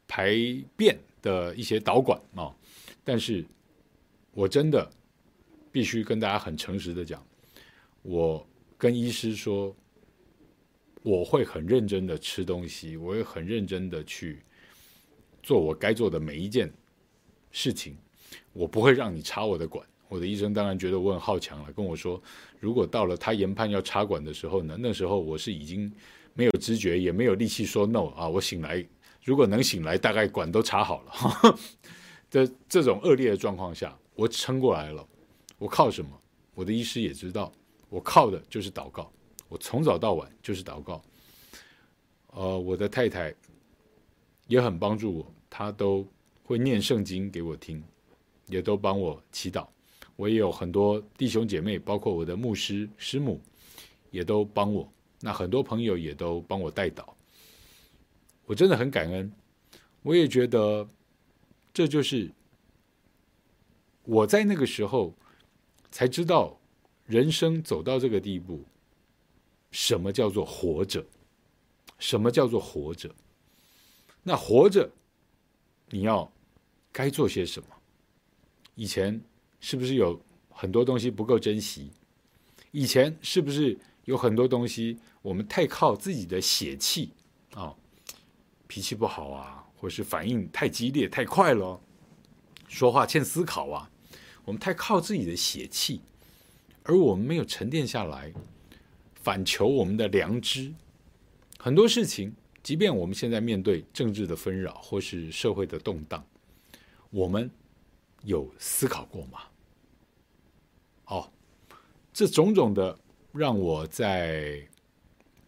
[0.09, 0.35] 排
[0.75, 2.53] 便的一些导管啊。
[3.03, 3.45] 但是
[4.33, 4.89] 我真的
[5.71, 7.25] 必须跟大家很诚实的讲，
[8.01, 9.75] 我跟医师说，
[11.03, 14.41] 我会很认真的吃东西，我会很认真的去
[15.41, 16.71] 做我该做的每一件
[17.51, 17.97] 事情，
[18.53, 19.85] 我不会让你插我的管。
[20.07, 22.21] 我的医生当然觉得我很好强了，跟我说，
[22.59, 25.89] 如果到了他研判要插管的时候呢，那时候我是已经
[26.33, 28.27] 没有知觉，也没有力气说 no 啊。
[28.27, 28.85] 我醒来，
[29.23, 31.57] 如果能醒来，大概管都插好了。
[32.31, 35.05] 在这种恶劣的状况下，我撑过来了。
[35.57, 36.09] 我靠什么？
[36.55, 37.51] 我的医师也知道，
[37.89, 39.11] 我靠的就是祷告。
[39.49, 41.03] 我从早到晚就是祷告。
[42.27, 43.35] 呃，我的太太
[44.47, 46.07] 也很帮助我，她都
[46.45, 47.83] 会念圣经给我听，
[48.47, 49.67] 也都帮我祈祷。
[50.15, 53.41] 我也有很多弟兄姐妹，包括我的牧师师母，
[54.09, 54.89] 也都帮我。
[55.19, 57.03] 那很多朋友也都帮我代祷。
[58.45, 59.29] 我真的很感恩。
[60.01, 60.87] 我也觉得，
[61.73, 62.31] 这就是
[64.03, 65.15] 我在那个时候
[65.91, 66.59] 才知道，
[67.05, 68.65] 人生走到这个地步，
[69.71, 71.05] 什么叫做活着？
[71.97, 73.13] 什么叫做活着？
[74.23, 74.91] 那活着，
[75.89, 76.31] 你要
[76.91, 77.67] 该做些什么？
[78.75, 79.21] 以前。
[79.63, 80.19] 是不是有
[80.49, 81.91] 很多东西不够珍惜？
[82.71, 87.11] 以前是不是有很多东西我们太靠自己的血气
[87.53, 87.75] 啊，
[88.65, 91.81] 脾气不好啊，或是反应太激烈太快了，
[92.67, 93.89] 说话欠思考啊，
[94.45, 96.01] 我们太靠自己的血气，
[96.83, 98.31] 而我们没有沉淀下来，
[99.15, 100.71] 反求我们的良知。
[101.57, 106.23] 很多事情，即便我们现在面对政治的纷扰或是社会的动荡，
[107.09, 107.49] 我们
[108.21, 109.39] 有思考过吗？
[111.05, 111.31] 哦，
[112.13, 112.95] 这种种的
[113.31, 114.61] 让我在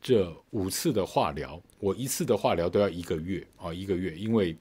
[0.03, 4.53] 这五次的化疗，我一次的化疗都要一个月啊，一个月，因为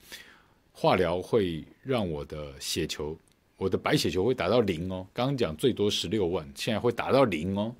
[0.72, 3.18] 化疗会让我的血球，
[3.56, 5.04] 我的白血球会达到零哦。
[5.12, 7.74] 刚刚讲最多十六万，现在会达到零哦，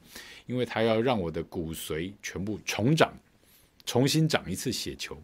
[0.46, 3.14] 因为它要让我的骨髓全部重长，
[3.86, 5.16] 重新长一次血球。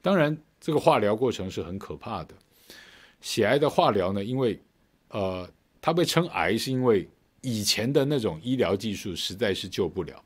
[0.00, 2.34] 当然，这个化疗过程是很可怕的。
[3.20, 4.60] 血癌的化疗呢，因为
[5.08, 5.50] 呃，
[5.80, 7.08] 它被称癌是因为。
[7.46, 10.24] 以前的那种医疗技术实在是救不了，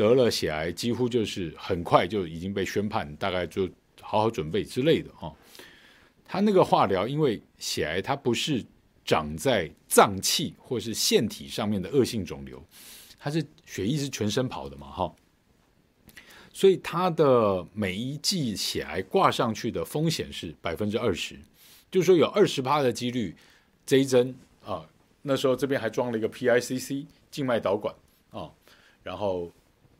[0.00, 3.68] 得了血癌几乎就是很快就已经被宣判，大概就
[4.00, 5.30] 好好准备之类的啊。
[6.24, 8.64] 他那个化疗，因为血癌它不是
[9.04, 12.64] 长在脏器或是腺体上面的恶性肿瘤，
[13.18, 15.14] 它是血液是全身跑的嘛哈，
[16.50, 21.38] 所以它的每一剂血癌挂上去的风险是百分之二十，
[21.90, 23.36] 就是说有二十趴的几率
[23.84, 24.34] 这一针
[24.64, 24.88] 啊。
[25.22, 27.94] 那时候这边还装了一个 PICC 静脉导管
[28.30, 28.48] 啊，
[29.02, 29.50] 然后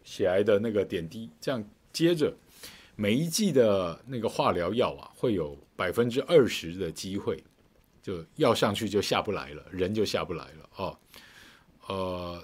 [0.04, 2.34] 血癌的那个点滴，这样接着
[2.96, 7.42] 每一剂的那个化疗药啊，会有百分之二十的机会，
[8.02, 10.98] 就药上去就下不来了，人就下不来了哦。
[11.88, 12.42] 呃，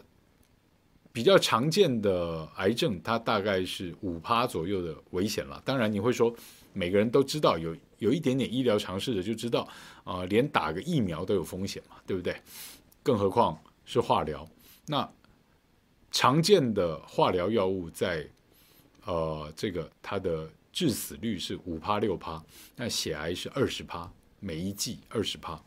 [1.12, 5.62] 比较常见的癌症，它大概是五趴左右的危险了。
[5.64, 6.34] 当然你会说，
[6.72, 9.68] 每个人都知道有有一点点医疗常识的就知道。
[10.04, 12.40] 啊、连打个疫苗都有风险嘛，对不对？
[13.02, 14.48] 更何况是化疗。
[14.86, 15.09] 那
[16.16, 18.26] 常见的化疗药物在
[19.04, 22.42] 呃，这个它的致死率是五趴六趴，
[22.74, 24.10] 那血癌是二十趴，
[24.40, 25.62] 每一剂二十趴，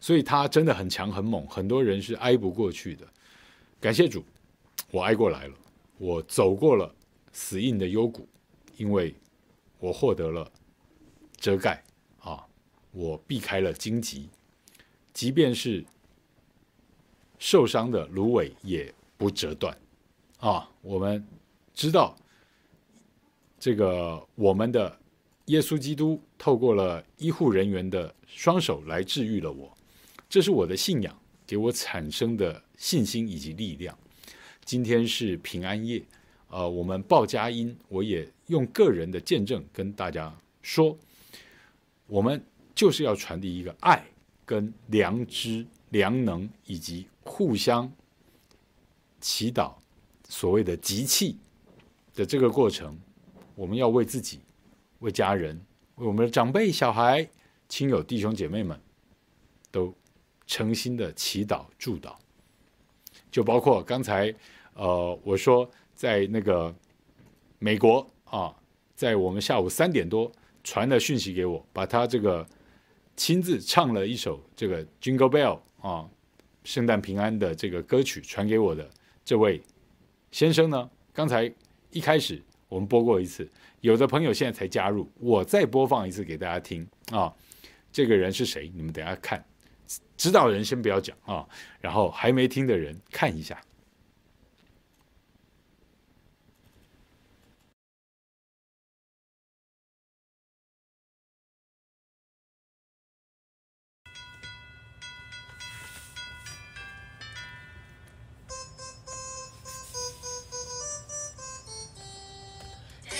[0.00, 3.06] 所以它真的很强很猛，很多人是挨不过去的。
[3.78, 4.24] 感谢主，
[4.90, 5.54] 我挨过来了，
[5.98, 6.90] 我走过了
[7.34, 8.26] 死硬的幽谷，
[8.78, 9.14] 因为
[9.78, 10.50] 我获得了
[11.36, 11.84] 遮盖
[12.20, 12.42] 啊。
[12.90, 14.30] 我避开了荆棘，
[15.12, 15.84] 即便是
[17.38, 19.76] 受伤的芦苇也不折断。
[20.38, 21.22] 啊，我们
[21.74, 22.16] 知道
[23.60, 24.98] 这个我们的
[25.46, 29.76] 耶稣基督透过了医护人员的双手来治愈了我，
[30.30, 31.14] 这是我的信仰
[31.46, 33.94] 给我产生的信心以及力量。
[34.64, 36.02] 今天是平安夜，
[36.48, 40.96] 呃，我们报佳音，我也用个人的见证跟大家说，
[42.06, 42.42] 我们。
[42.74, 44.06] 就是要传递一个爱、
[44.46, 47.92] 跟良知、良能以及互相
[49.20, 49.74] 祈祷，
[50.28, 51.36] 所谓的集气
[52.14, 52.98] 的这个过程，
[53.54, 54.40] 我们要为自己、
[55.00, 55.60] 为家人、
[55.96, 57.28] 为我们的长辈、小孩、
[57.68, 58.80] 亲友、弟兄姐妹们，
[59.70, 59.94] 都
[60.46, 62.14] 诚心的祈祷祝祷。
[63.30, 64.34] 就包括刚才
[64.74, 66.74] 呃我说在那个
[67.58, 68.54] 美国啊，
[68.94, 70.30] 在我们下午三点多
[70.64, 72.46] 传了讯息给我，把他这个
[73.16, 76.08] 亲自唱了一首这个 Jingle Bell 啊，
[76.64, 78.88] 圣诞平安的这个歌曲传给我的
[79.28, 79.60] 这位
[80.30, 81.52] 先生呢，刚才
[81.90, 83.46] 一开始我们播过一次，
[83.82, 87.30] 有的朋友现在才加入，我再播放一次给大家听啊。
[87.92, 88.72] 这个人是谁？
[88.74, 89.44] 你们等下看，
[90.16, 91.46] 知道人先不要讲啊，
[91.78, 93.60] 然后还没听的人看一下。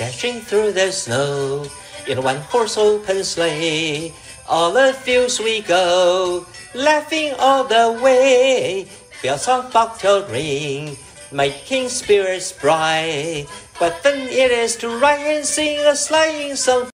[0.09, 1.69] Dashing through the snow
[2.09, 4.15] in a one-horse open sleigh,
[4.49, 8.89] all the fields we go, laughing all the way.
[9.23, 10.97] Bells on bobtail ring,
[11.31, 13.45] making spirits bright.
[13.77, 16.89] What fun it is to ride and sing a sleighing song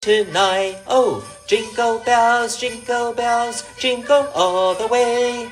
[0.00, 0.78] tonight!
[0.86, 5.50] Oh, jingle bells, jingle bells, jingle all the way.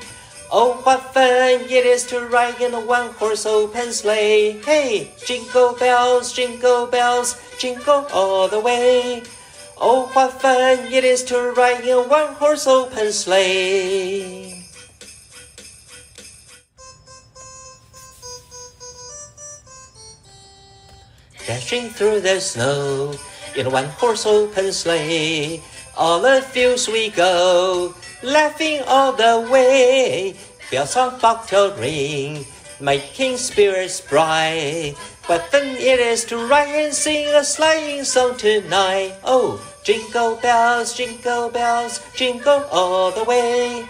[0.57, 4.55] Oh, what fun it is to ride in a one-horse open sleigh!
[4.63, 9.21] Hey, jingle bells, jingle bells, jingle all the way.
[9.75, 14.63] Oh, what fun it is to ride in a one-horse open sleigh!
[21.45, 23.11] Dashing through the snow
[23.57, 25.59] in a one-horse open sleigh,
[25.97, 27.93] all the fields we go,
[28.25, 30.35] laughing all the way.
[30.71, 32.45] Bells on bobtail ring,
[32.81, 34.95] making spirits bright.
[35.27, 39.13] What fun it is to ride and sing a sleighing song tonight!
[39.23, 43.85] Oh, jingle bells, jingle bells, jingle all the way.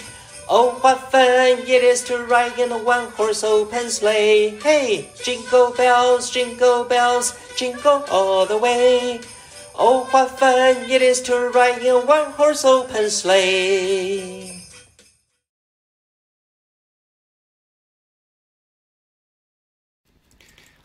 [0.47, 4.59] Oh, what fun it is to ride in a one-horse open sleigh!
[4.61, 9.19] Hey, jingle bells, jingle bells, jingle all the way.
[9.77, 14.53] Oh, what fun it is to ride in a one-horse open sleigh!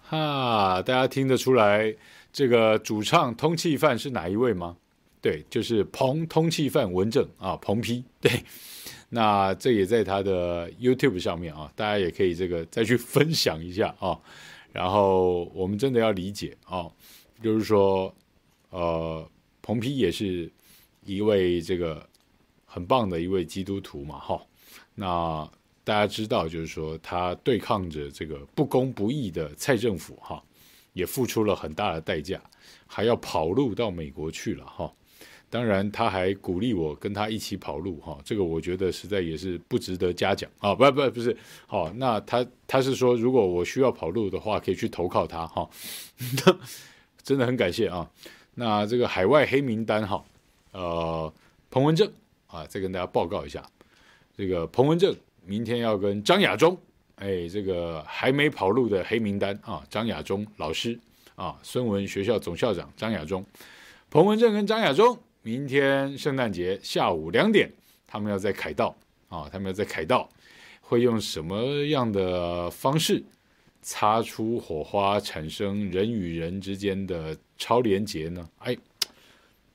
[0.02, 1.94] 哈，大家听得出来
[2.32, 4.76] 这个主唱通气犯是哪一位吗？
[5.22, 8.02] 对，就是彭通气犯文正啊，彭批。
[8.20, 8.42] 对，
[9.10, 14.18] 那这也在他的 YouTube 上面啊，大家也可以这个再去分享一下啊。
[14.72, 16.90] 然后我们真的要理解啊，
[17.40, 18.12] 就是说，
[18.70, 20.50] 呃，彭批也是
[21.04, 22.04] 一位这个
[22.64, 24.40] 很棒的一位基督徒嘛，哈。
[24.94, 25.50] 那。
[25.82, 30.40] 大家知道，就是说他对抗着这个不公不义的蔡政府，哈，
[30.92, 32.40] 也付出了很大的代价，
[32.86, 34.92] 还要跑路到美国去了，哈。
[35.48, 45.68] 当然，他还鼓励我跟他一起跑路，哈，这个我觉得实在也是不值得嘉奖啊，不不不是，好，那他他是说，如果我需要跑路的话，可以去投靠他，哈，
[47.24, 48.08] 真的很感谢啊。
[48.60, 50.22] 那这个海外黑名单，哈，
[50.72, 51.32] 呃，
[51.70, 52.06] 彭文正
[52.46, 53.64] 啊，再跟大家报告一下，
[54.36, 55.16] 这个彭文正。
[55.46, 56.76] 明天要跟张亚中，
[57.16, 60.96] 哎，这个还没跑路的黑名单啊，张亚中老师
[61.34, 63.44] 啊，孙文学校总校长张亚中，
[64.10, 67.72] 彭文正跟张亚中，明天圣诞节下午两点，
[68.06, 68.94] 他们要在凯道
[69.30, 70.28] 啊，他们要在凯道，
[70.82, 73.24] 会用什么样的方式
[73.80, 78.48] 擦出火花，产生人与人之间的超连结呢？
[78.60, 78.74] 哎，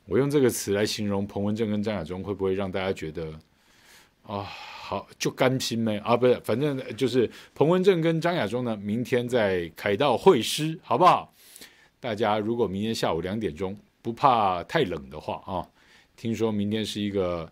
[0.07, 3.31] 我用这个词来形容彭文正跟张亚中，会不会让大家觉得
[4.23, 4.41] 啊？
[4.41, 6.17] 好，就甘心没啊？
[6.17, 11.31] 不是，反正就是彭文正跟张亚中呢，明天在凯道会师，好不好？
[11.99, 15.67] 大家如果明天下午两点钟不怕太冷的话啊，
[16.15, 17.51] 听说明天是一个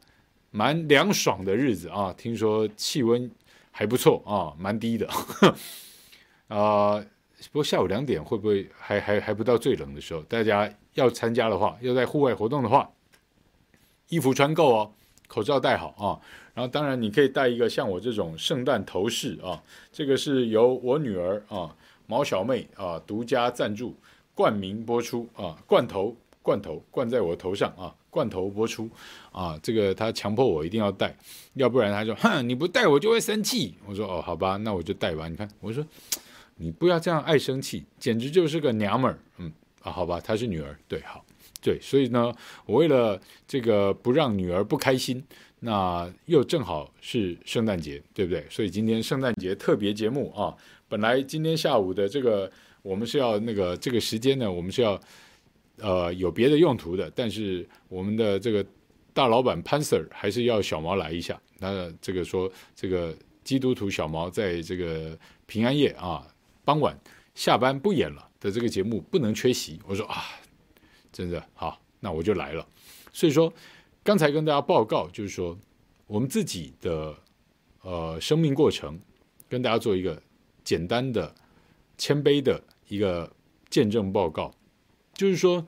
[0.52, 3.30] 蛮凉爽的日子啊，听说气温
[3.72, 5.08] 还不错啊，蛮低的。
[6.50, 7.04] 啊，
[7.52, 10.22] 不过下午两点会不会还还还不到最冷的时候？
[10.24, 12.90] 大家要参加的话，要在户外活动的话，
[14.10, 14.92] 衣服穿够哦，
[15.28, 16.20] 口罩戴好啊。
[16.54, 21.76] 然后，当然你可以带一个像我这种圣诞头饰啊，这个是由我女儿啊
[22.06, 23.96] 毛小妹啊独家赞助
[24.36, 28.88] 冠名播出啊，罐头罐头灌在我头上啊，罐头播出
[29.32, 31.16] 啊，这个她强迫我一定要戴，
[31.56, 33.74] 要不然她说哼你不戴我就会生气。
[33.88, 35.28] 我说哦好吧，那我就戴吧。
[35.28, 35.84] 你看我说
[36.56, 39.20] 你不要这样爱生气，简直就是个娘们儿。
[39.38, 39.52] 嗯
[39.82, 41.26] 啊好吧，她是女儿对好
[41.62, 42.34] 对，所以呢，
[42.66, 45.24] 我为了这个不让女儿不开心。
[45.66, 48.46] 那又正好是圣诞节，对不对？
[48.50, 50.54] 所以今天圣诞节特别节目啊，
[50.90, 52.52] 本来今天下午的这个
[52.82, 55.00] 我们是要那个这个时间呢，我们是要
[55.78, 58.66] 呃有别的用途的，但是我们的这个
[59.14, 61.42] 大老板潘 Sir 还是要小毛来一下。
[61.60, 66.28] 那这个说这个基督徒小毛在这个平安夜啊
[66.66, 66.98] 傍晚
[67.36, 69.80] 下班不演了，的这个节目不能缺席。
[69.88, 70.24] 我说啊，
[71.12, 72.68] 真的好，那我就来了。
[73.12, 73.52] 所以说，
[74.04, 75.58] 刚才跟大家报告，就是说
[76.08, 77.16] 我们自己的
[77.82, 79.00] 呃生命过程，
[79.50, 80.22] 跟大家做一个
[80.64, 81.34] 简单的、
[81.98, 83.32] 谦卑的一个
[83.70, 84.54] 见证报告，
[85.14, 85.68] 就是说，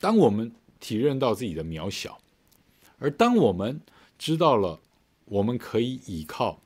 [0.00, 2.18] 当我们体认到自己的渺小，
[2.98, 3.80] 而当我们
[4.16, 4.80] 知道了
[5.24, 6.60] 我们可以依靠，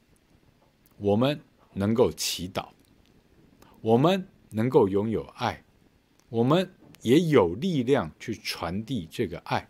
[0.99, 1.41] 我们
[1.75, 2.69] 能够祈祷，
[3.83, 5.65] 我们能够拥有爱，
[6.29, 6.73] 我们
[7.03, 9.69] 也有力量去传递这个爱，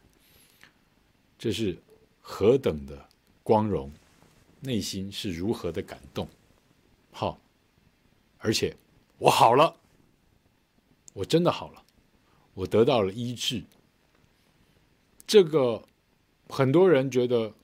[1.38, 1.82] 这是
[2.20, 3.08] 何等的
[3.42, 3.90] 光荣，
[4.60, 6.28] 内心是如何的感动。
[7.10, 7.40] 好，
[8.36, 8.76] 而且
[9.16, 9.74] 我好了，
[11.14, 11.82] 我真的好了，
[12.52, 13.64] 我得到了医治。
[15.26, 15.82] 这个
[16.50, 17.54] 很多人觉得，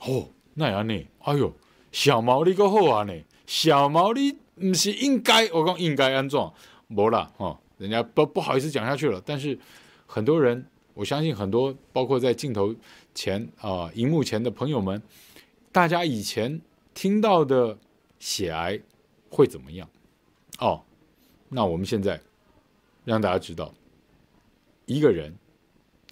[0.00, 1.06] 哦，那样呢？
[1.20, 1.54] 哎呦，
[1.90, 3.14] 小毛利个好啊呢？
[3.46, 5.48] 小毛利不是应该？
[5.50, 6.38] 我讲应该安怎？
[6.86, 9.22] 没了哈，人家不不好意思讲下去了。
[9.24, 9.58] 但是
[10.06, 12.74] 很多人，我相信很多，包括在镜头
[13.14, 15.02] 前啊、荧幕前的朋友们，
[15.72, 16.60] 大家以前
[16.92, 17.78] 听到的
[18.18, 18.80] 血癌
[19.30, 19.88] 会怎么样？
[20.58, 20.82] 哦，
[21.48, 22.20] 那我们现在
[23.04, 23.72] 让大家知道，
[24.86, 25.34] 一个人。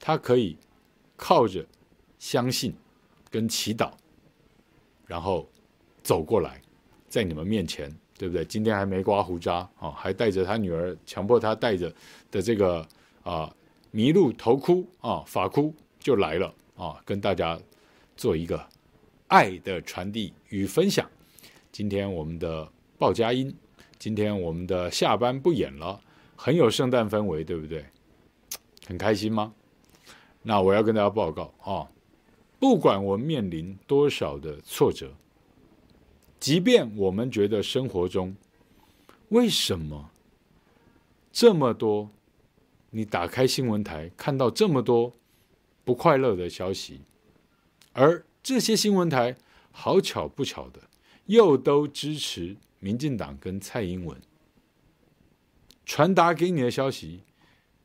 [0.04, 0.58] 他可以
[1.16, 1.64] 靠着
[2.18, 2.74] 相信
[3.30, 3.92] 跟祈祷，
[5.06, 5.48] 然后
[6.02, 6.60] 走过来，
[7.08, 7.88] 在你们面前，
[8.22, 8.44] 对不对？
[8.44, 11.92] 今天还没刮胡渣啊，还带着他女儿，强迫他带着
[12.30, 12.86] 的这个
[13.24, 13.52] 啊
[13.92, 17.58] 麋鹿头箍啊发箍就来了啊，跟大家
[18.16, 18.64] 做一个
[19.26, 21.04] 爱的传递与分享。
[21.72, 23.52] 今天我们的鲍佳音，
[23.98, 26.00] 今天我们的下班不演了，
[26.36, 27.84] 很有圣诞氛围，对不对？
[28.86, 29.52] 很开心吗？
[30.42, 31.90] 那我要跟大家报告啊，
[32.60, 35.10] 不管我面临多少的挫折，
[36.42, 38.34] 即便我们觉得生活中
[39.28, 40.10] 为什么
[41.30, 42.10] 这么多，
[42.90, 45.12] 你打开新闻台看到这么多
[45.84, 47.02] 不快乐的消息，
[47.92, 49.36] 而这些新闻台
[49.70, 50.80] 好巧不巧的
[51.26, 54.20] 又都支持民进党跟蔡英文，
[55.86, 57.20] 传达给你的消息，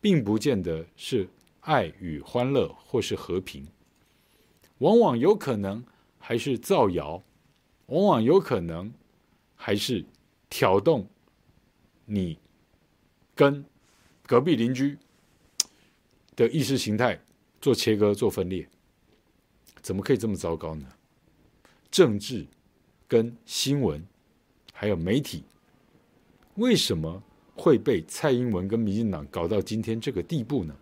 [0.02, 1.30] 并不见得是。
[1.62, 3.68] 爱与欢乐，或是和平，
[4.78, 5.84] 往往有可能
[6.18, 7.22] 还是造谣，
[7.88, 8.92] 往往有可能
[9.56, 10.04] 还是
[10.50, 11.08] 挑动
[12.06, 12.38] 你
[13.36, 13.64] 跟
[14.26, 14.98] 隔壁邻居
[16.36, 17.20] 的意识形态
[17.62, 18.68] 做切割、做分裂。
[19.82, 20.86] 怎么可以这么糟糕呢？
[21.90, 22.46] 政治
[23.08, 24.06] 跟新闻
[24.74, 25.44] 还有媒体，
[26.56, 27.24] 为什么
[27.56, 30.76] 会被蔡英文跟民进党搞到今天这个地步呢？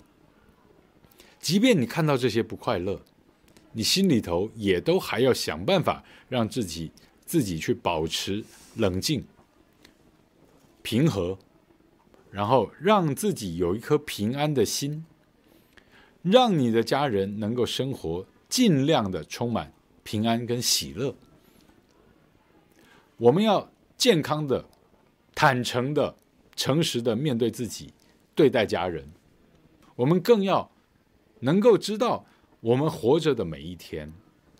[1.40, 3.00] 即便你看到这些不快乐，
[3.78, 6.92] 你心里头也都还要想办法让自己
[7.26, 8.42] 自己去保持
[8.78, 9.26] 冷静、
[10.82, 11.38] 平和，
[12.32, 15.06] 然后让自己有一颗平安的心，
[16.22, 19.74] 让你的家人能够生活尽量的充满
[20.04, 21.14] 平安跟喜乐。
[23.18, 24.64] 我们要健康的、
[25.34, 26.16] 坦诚的、
[26.56, 27.94] 诚实的面对自己，
[28.34, 29.12] 对待家人。
[29.98, 30.72] 我们更要。
[31.42, 32.26] 能够知道
[32.66, 34.12] 我们活着的每一天，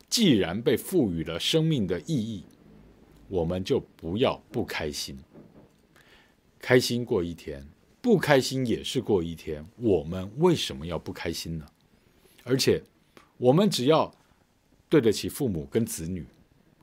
[0.08, 2.44] 既然被赋予了生命的意义，
[3.28, 5.18] 我们就不要不开心。
[6.60, 7.68] 开心过一天，
[8.04, 9.68] 不开心也是过一天。
[9.78, 11.66] 我们为什么要不开心呢？
[12.44, 12.84] 而且，
[13.38, 14.14] 我们只要
[14.88, 16.28] 对得起父母跟子女，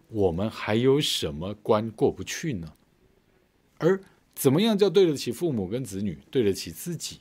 [0.09, 2.73] 我们还有什么关过不去呢？
[3.79, 4.03] 而
[4.35, 7.21] 怎么样叫对得起父母跟子女，对得起自己，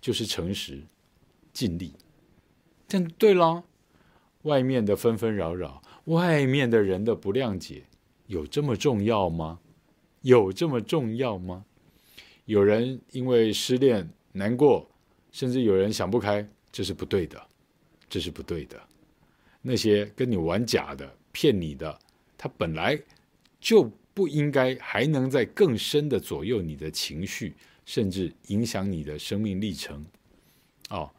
[0.00, 0.80] 就是诚实。
[1.52, 1.92] 尽力，
[2.94, 3.64] 这样对了。
[4.42, 7.82] 外面的纷纷扰扰，外面的人的不谅解，
[8.28, 9.58] 有这么重要吗？
[10.20, 11.64] 有这么重要吗？
[12.44, 14.88] 有人因为失恋难过，
[15.32, 17.44] 甚至有人想不开，这是不对的，
[18.08, 18.80] 这是不对的。
[19.60, 21.98] 那些跟你玩假的、骗你的，
[22.38, 22.96] 他本来
[23.58, 27.54] 就不应该还能在更深的左右你的情绪，
[27.86, 30.06] 甚至影响你的生命历程。
[30.90, 31.10] 哦。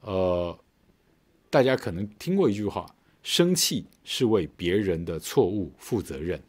[0.00, 0.58] 呃，
[1.52, 2.86] 大家可能听过一句话
[3.22, 6.42] ：“生气是为别人的错误负责任。”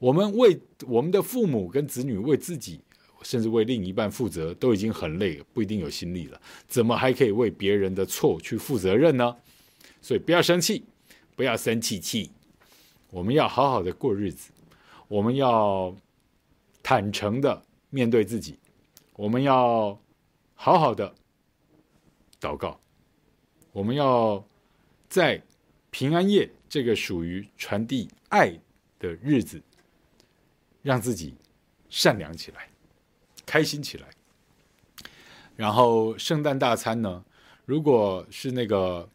[0.00, 2.80] 我们为我们的父母跟子女，为自己，
[3.20, 9.36] 甚至为另一半负责，都已经很累了，不一定有心力了，怎么还可以为别人的错去负责任呢？
[10.00, 10.82] 所以不要生气，
[11.36, 12.30] 不要生气气，
[13.10, 14.50] 我们要好好的过日子，
[15.08, 15.94] 我们要
[16.82, 18.58] 坦诚的面对自己，
[19.12, 20.00] 我们要
[20.54, 21.14] 好好的。
[22.40, 22.80] 祷告，
[23.72, 24.44] 我们要
[25.08, 25.42] 在
[25.90, 28.52] 平安夜这个属于传递爱
[28.98, 29.60] 的日子，
[30.82, 31.34] 让自己
[31.88, 32.68] 善良起来，
[33.44, 34.08] 开心起来。
[35.56, 37.24] 然后圣诞大餐呢，
[37.64, 39.08] 如果是那个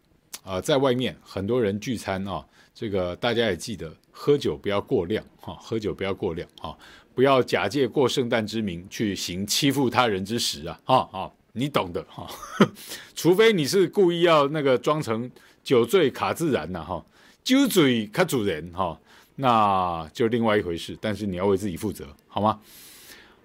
[0.44, 6.78] 啊、呃，在外面很多人聚餐啊，这个大家也记得喝酒不要过量哈、啊，喝酒不要过量啊，
[7.14, 11.32] 不要假借过圣诞之名去行欺负他人之实啊啊啊！
[11.58, 12.28] 你懂的哈，
[13.16, 15.32] 除非你是故意要那个装成
[15.64, 17.06] 酒醉卡自然呐哈，
[17.46, 19.00] 酒醉卡主人哈，
[19.38, 20.98] 那就另外一回事。
[21.00, 22.60] 但是你要为自己负责，好吗？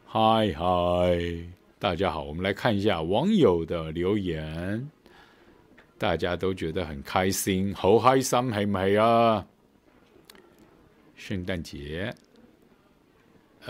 [0.07, 1.47] 嗨嗨，
[1.79, 4.91] 大家好，我们来看一下网友的留言，
[5.97, 9.47] 大家都觉得很开心，好开心系唔系啊？
[11.15, 12.13] 圣诞节。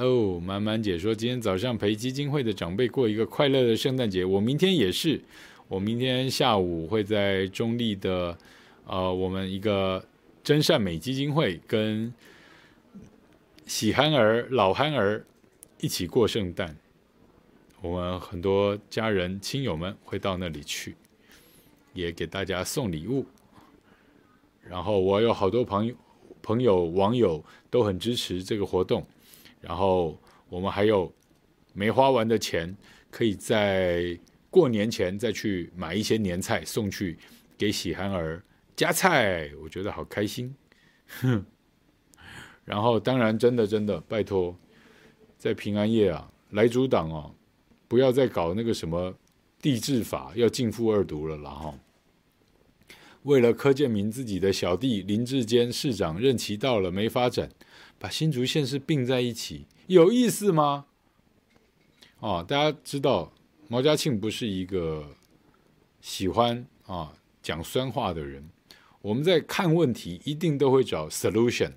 [0.01, 5.21] 哦，满满姐说今天早上陪基金会的长辈过一个快乐的圣诞节，我明天也是，
[5.69, 8.39] 我明天下午会在中立的，
[8.87, 10.03] 呃，我们一个
[10.43, 12.11] 真善美基金会跟
[13.67, 15.23] 喜憨儿、老憨儿
[15.83, 16.75] 一起过圣诞，
[17.83, 20.97] 我们很多家人亲友们会到那里去，
[21.93, 23.27] 也给大家送礼物，
[24.67, 25.95] 然后我有好多朋友、
[26.41, 29.07] 朋友、网友都很支持这个活动。
[29.61, 31.13] 然后我们还有
[31.73, 32.77] 没花完的钱，
[33.11, 34.19] 可以在
[34.51, 37.19] 过年前再去买一些年菜送去
[37.57, 38.43] 给喜憨儿
[38.75, 40.55] 加菜，我觉得好开心。
[41.21, 41.45] 哼。
[42.65, 44.57] 然后当然真的真的拜托，
[45.37, 47.35] 在平安夜啊，来组党哦，
[47.89, 49.13] 不要再搞那个什么
[49.61, 51.75] 地治法要禁复二读了啦哈。
[53.25, 57.51] 为了柯建铭自己的小弟林智坚市长任期到了没发展。
[58.01, 60.87] 把新竹县市并在一起有意思吗？
[62.21, 63.31] 哦，大家知道
[63.69, 65.07] 毛家庆不是一个
[66.01, 68.49] 喜欢啊讲酸话的人。
[69.03, 71.73] 我们在看问题一定都会找 solution。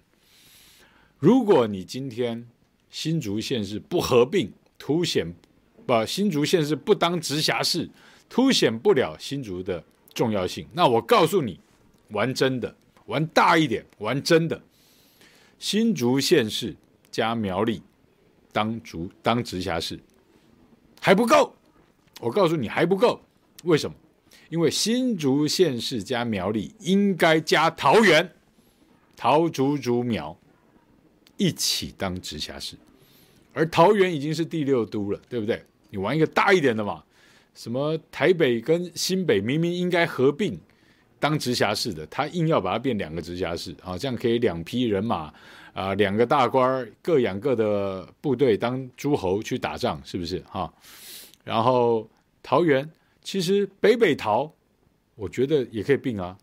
[1.19, 2.47] 如果你今天
[2.89, 5.35] 新竹县市不合并，凸显
[5.85, 7.89] 把新竹县市不当直辖市，
[8.29, 10.65] 凸显不了新竹的重要性。
[10.71, 11.59] 那我告诉你，
[12.11, 12.73] 玩真的，
[13.07, 14.61] 玩大一点，玩真的。
[15.59, 16.75] 新竹县市
[17.09, 17.81] 加苗栗
[18.51, 19.99] 当竹当直辖市
[20.99, 21.55] 还不够，
[22.19, 23.21] 我告诉你还不够，
[23.63, 23.95] 为什么？
[24.49, 28.31] 因为新竹县市加苗栗应该加桃园，
[29.15, 30.37] 桃竹竹苗
[31.37, 32.75] 一起当直辖市，
[33.53, 35.63] 而桃园已经是第六都了，对不对？
[35.89, 37.03] 你玩一个大一点的嘛，
[37.53, 40.59] 什么台北跟新北明明应该合并。
[41.23, 45.33] 当直辖市的，他硬要把它变两个直辖市啊，这样可以两批人马
[45.71, 50.69] 啊，两个大官儿各养各的部队当诸侯去打仗，是不是哈？
[51.45, 52.05] 然后
[52.41, 54.53] 桃园其实北北桃，
[55.15, 56.37] 我觉得也可以并啊。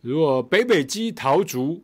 [0.00, 1.80] 如果北北基桃竹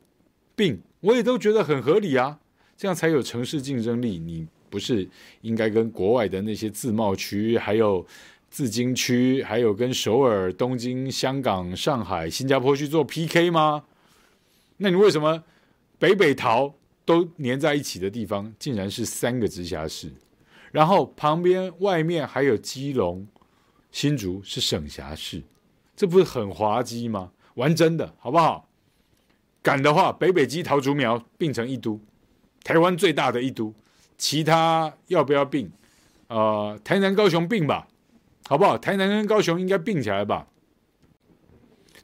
[0.56, 2.36] 并，我也都觉得很合理啊，
[2.76, 4.18] 这样才有城市竞争力。
[4.18, 5.08] 你不是
[5.42, 8.04] 应该跟国外的那些自贸区还有？
[8.52, 13.84] 自经区还有跟首尔、东京、香港、上海、新加坡去做 PK 吗？
[14.76, 15.42] 那你为什么
[15.98, 16.74] 北北桃
[17.06, 20.12] 都粘在一起的地方，竟然是三个直辖市？
[20.70, 23.26] 然后旁边外面还有基隆、
[23.90, 25.42] 新竹是省辖市，
[25.96, 27.32] 这不是很滑稽吗？
[27.54, 28.68] 玩真的好不好？
[29.62, 31.98] 敢的话，北北基桃竹苗并成一都，
[32.62, 33.72] 台湾最大的一都，
[34.18, 35.72] 其他要不要并？
[36.26, 37.88] 呃，台南、高雄并吧。
[38.52, 38.76] 好不好？
[38.76, 40.46] 台南跟高雄应该并起来吧，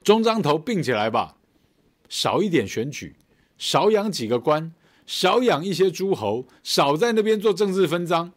[0.03, 1.37] 中彰投并起来吧，
[2.09, 3.17] 少一点选举，
[3.59, 4.73] 少养几个官，
[5.05, 8.33] 少养一些诸侯，少在那边做政治分赃，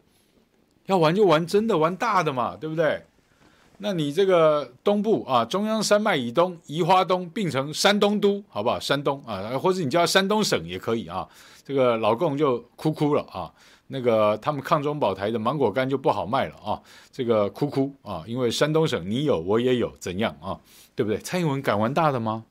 [0.84, 3.02] 要玩就玩真的，玩大的嘛，对不对？
[3.78, 8.78] 那你这个东部啊，中央山脉以东，宜花东并成山东都，好不好？
[8.78, 11.26] 山东啊，或者你叫山东省也可以啊。
[11.64, 13.50] 这个老共就哭哭了啊。
[13.88, 20.58] 那个他们抗中保台的芒果干就不好卖了啊，这个哭哭啊，因为山东省你有我也有，怎样啊？
[20.94, 21.18] 对不对？
[21.18, 22.46] 蔡英文敢玩大的吗？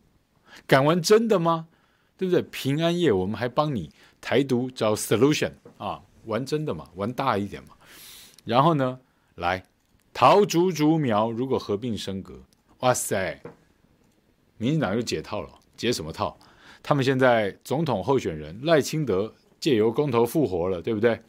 [0.67, 1.67] 敢玩真的吗？
[2.15, 2.43] 对不对？
[2.43, 7.69] 平安夜我们还帮你台独找 solution 啊，玩真的嘛，玩大一点嘛。
[8.45, 8.99] 然后呢，
[9.35, 9.65] 来
[10.13, 12.39] 桃竹竹苗如果合并升格，
[12.81, 13.41] 哇塞，
[14.57, 16.37] 民进党又解套了，解什么套？
[16.83, 19.33] 他们现在总统候选人赖清德。
[19.61, 21.21] 借由公投复活了，对不对？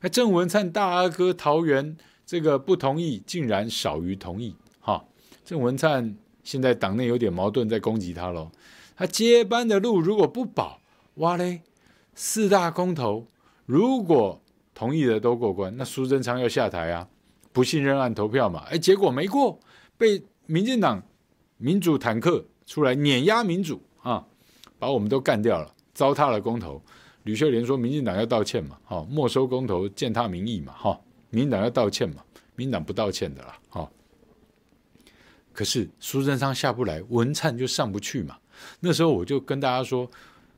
[0.00, 4.56] 那郑文灿大阿哥桃园这个不同意，竟然少于同意。
[4.80, 5.04] 哈，
[5.44, 8.50] 郑文灿现在党内有点矛盾，在攻击他喽。
[8.96, 10.80] 他接班的路如果不保，
[11.16, 11.62] 哇嘞，
[12.14, 13.26] 四大公投
[13.66, 14.40] 如果
[14.74, 17.08] 同意的都过关，那苏贞昌要下台啊，
[17.52, 18.64] 不信任案投票嘛。
[18.70, 19.60] 哎，结果没过，
[19.98, 21.02] 被民进党
[21.58, 24.26] 民主坦克出来碾压民主啊，
[24.78, 26.82] 把我们都干掉了，糟蹋了公投。
[27.24, 30.98] 吕秀莲说民进党要道歉嘛，哈，没收公投践踏民意嘛，哈，
[31.30, 32.22] 民进党要道歉嘛，
[32.54, 33.90] 民进党不道歉的啦，哈。
[35.52, 38.36] 可是苏贞昌下不来，文灿就上不去嘛。
[38.80, 40.10] 那时候我就跟大家说，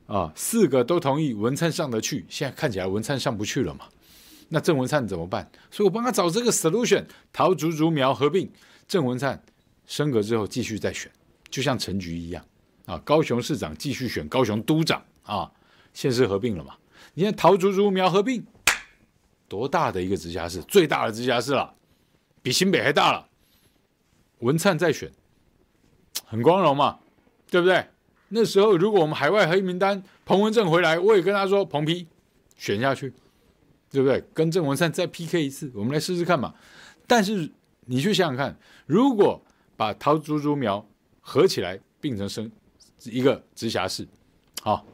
[0.07, 3.87] 啊，四个都同意文灿上得去，现在看起来文灿上不去了嘛。
[4.49, 5.51] 那郑文灿怎么办？
[5.71, 8.51] 所以我帮他找这个 solution，桃竹竹苗合并，
[8.89, 9.43] 郑文灿
[9.87, 11.11] 升格之后继续再选，
[11.51, 12.45] 就像陈菊一样
[12.87, 15.51] 啊，高雄市长继续选高雄都长啊，
[15.97, 16.74] 县市合并了嘛。
[17.14, 18.44] 你看桃竹竹苗合并，
[19.49, 21.74] 多大的一个直辖市，最大的直辖市了，
[22.42, 23.26] 比新北还大了。
[24.40, 25.11] 文灿再选，
[26.26, 26.99] 很光荣嘛，
[27.51, 27.86] 对不对？
[28.28, 32.07] 那时候如果我们海外黑名单彭文正回来，我也跟他说彭批
[32.59, 33.14] 选下去，
[33.90, 34.22] 对不对？
[34.34, 36.55] 跟郑文灿再 PK 一次，我们来试试看嘛。
[37.07, 37.51] 但是
[37.86, 39.42] 你去想想看，如果
[39.78, 40.86] 把桃竹竹苗
[41.22, 42.53] 合起来并成生
[43.05, 44.07] 一个直辖市，
[44.61, 44.84] 好，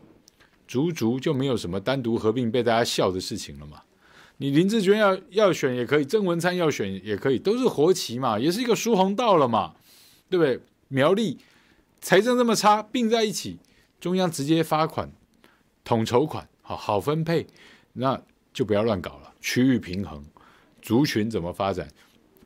[0.73, 3.83] 竹竹就没有什么单独合并被大家笑的事情了嘛。
[4.39, 9.75] 你林志娟要要选也可以，郑文灿要选也可以，都是活棋嘛，也是一个疏洪道了嘛，
[10.31, 10.59] 对不对？
[10.89, 11.37] 苗栗
[12.01, 13.59] 财政这么差，并在一起，
[14.01, 15.13] 中央直接发款，
[15.85, 17.47] 统筹款，好好分配，
[17.93, 18.19] 那
[18.55, 19.35] 就不要乱搞了。
[19.43, 20.25] 区域平衡，
[20.81, 21.87] 族群怎么发展，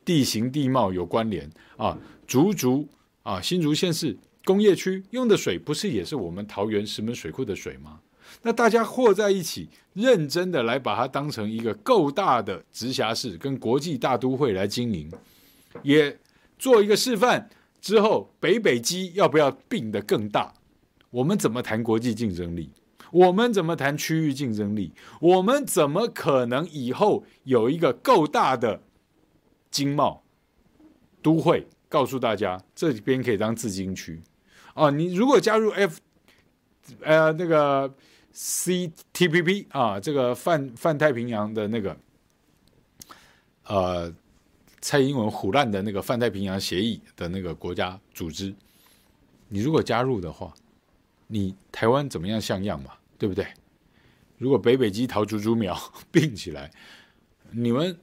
[0.03, 1.97] 地形地貌有关联啊，
[2.27, 2.89] 竹竹
[3.23, 8.01] 啊，新竹县市工业区用的水不是也是我们桃园石门水库的水吗？
[8.43, 15.11] 那大家和在一起，认真的来把它当成一个够大的直辖市，跟国际大都会来经营，
[15.81, 16.17] 也
[16.57, 17.49] 做一个示范。
[17.81, 20.53] 之后北北基要不要并得更大？
[21.09, 22.69] 我们怎么谈国际竞争力？
[23.11, 24.93] 我们怎么谈区域竞争力？
[25.19, 28.81] 我们怎么可能以后有一个够大的
[29.71, 30.23] 经贸
[31.21, 31.67] 都会？
[31.89, 34.21] 告诉大家，这边可以当自经区
[34.73, 34.89] 啊！
[34.89, 35.99] 你如果加入 F，
[37.01, 37.93] 呃，那个。
[38.39, 41.97] CTPP 啊，这个泛泛太平洋的那个，
[43.65, 44.13] 呃，
[44.79, 48.53] 蔡英文唬烂的那个泛太平洋协议的那个国家组织，
[49.49, 50.53] 你如果加入的话，
[51.25, 52.91] 你台湾怎么样像样嘛？
[53.17, 53.47] 对不对？
[54.37, 55.75] 如果北北基桃竹竹苗
[56.11, 56.69] 并起来，
[57.49, 57.99] 你们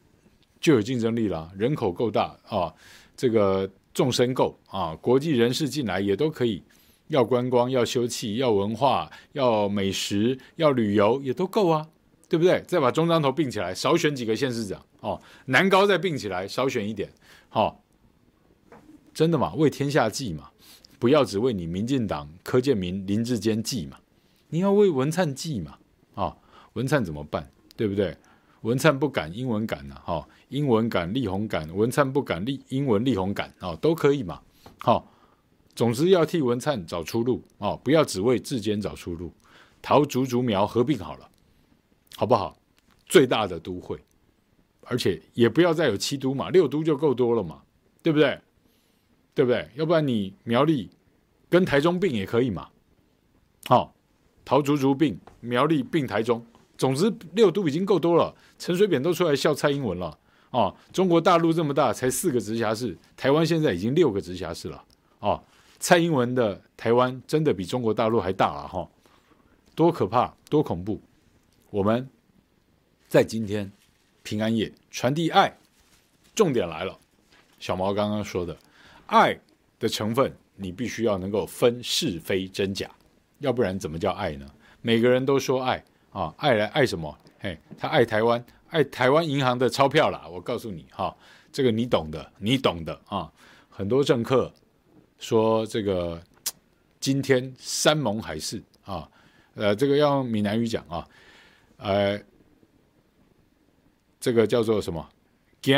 [0.61, 2.74] 就有竞争力了，人口够大啊，
[3.16, 6.61] 这个众生够啊，国际人士进来也都可以。
[7.09, 11.86] 要观光，要休憩，要文化，要美食，要旅游，也都够啊，
[12.28, 12.62] 对不对？
[12.66, 17.12] 再把中彰投并起来，少选几个县市长哦，南高再并起来，少选一点，
[17.50, 18.78] 好、哦，
[19.12, 19.55] 真的嘛？
[19.55, 20.50] 为天下计嘛，
[20.98, 23.98] 不要只为你民进党柯建铭、林志坚计嘛，
[24.48, 25.72] 你要为文灿计嘛，
[26.14, 26.36] 啊、哦，
[26.72, 27.50] 文灿怎么办？
[27.76, 28.16] 对不对？
[28.62, 34.40] 文灿不敢，英文敢呐、啊，哈、哦，英文敢，力宏敢，文灿不敢，力英文力宏敢，哦，都可以嘛，
[34.78, 35.05] 好、哦。
[35.75, 39.33] 总之要替文灿找出路哦，不要只为智坚找出路。
[39.83, 41.29] 桃竹竹苗合并好了，
[42.16, 42.57] 好不好？
[43.07, 43.99] 最大的都会，
[44.85, 47.61] 而且也不要再有七都嘛，六都就够多了嘛，
[48.03, 48.41] 对不对？
[49.35, 49.68] 对不对？
[49.75, 50.89] 要不然你苗栗
[51.51, 52.68] 跟台中并也可以嘛。
[53.66, 53.93] 好、哦，
[54.45, 56.45] 桃竹竹并苗栗并台中，
[56.79, 58.35] 总之六都已经够多了。
[58.59, 60.18] 陈水扁都出来笑蔡英文了
[60.51, 60.75] 哦。
[60.93, 64.83] 中国大陆这么大，才四个直辖市，台湾现在已经六个直辖市了
[65.18, 65.43] 哦。
[65.85, 68.89] 蔡英文的台湾真的比中国大陆还大了哈，
[69.74, 70.99] 多可怕，多恐怖！
[71.68, 72.09] 我们
[73.07, 73.70] 在今天
[74.22, 75.55] 平安夜传递爱，
[76.35, 76.99] 重点来了。
[77.59, 78.57] 小毛刚刚说的，
[79.09, 79.39] 爱
[79.78, 82.91] 的成分你必须要能够分是非真假，
[83.41, 84.47] 要不然怎么叫爱呢？
[84.80, 87.14] 每个人都说爱啊，爱来爱什么？
[87.41, 90.26] 嘿，他爱台湾，爱台湾银行的钞票啦。
[90.32, 91.14] 我告诉你哈，
[91.53, 93.30] 这个你懂的，你懂的啊，
[93.68, 94.51] 很多政客。
[95.25, 96.22] 说这个
[97.01, 99.09] 今天山盟海誓啊，
[99.55, 101.09] 呃，这个要用闽南语讲啊，
[101.79, 102.20] 呃，
[104.20, 105.09] 这个叫做什么？
[105.62, 105.75] 今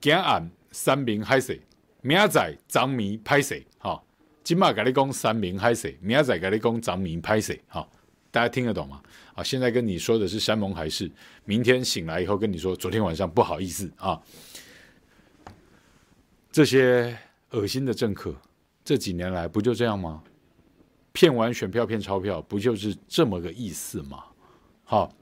[0.00, 1.62] 今暗山盟海誓，
[2.02, 4.02] 明仔昨暝歹势哈。
[4.42, 7.88] 今嘛跟你讲山盟海誓，明仔跟你讲昨暝歹势哈。
[8.32, 9.00] 大家听得懂吗？
[9.36, 11.08] 啊，现在跟你说的是山盟海誓，
[11.44, 14.20] 明天醒来以后跟你说，昨天晚上不好意思啊。
[16.50, 17.16] 这些
[17.50, 18.34] 恶心的政客。
[18.88, 20.22] 这几年来不就这样吗？
[21.12, 24.24] 骗完选票骗钞票，不就是这么个意思吗？
[24.82, 25.12] 好，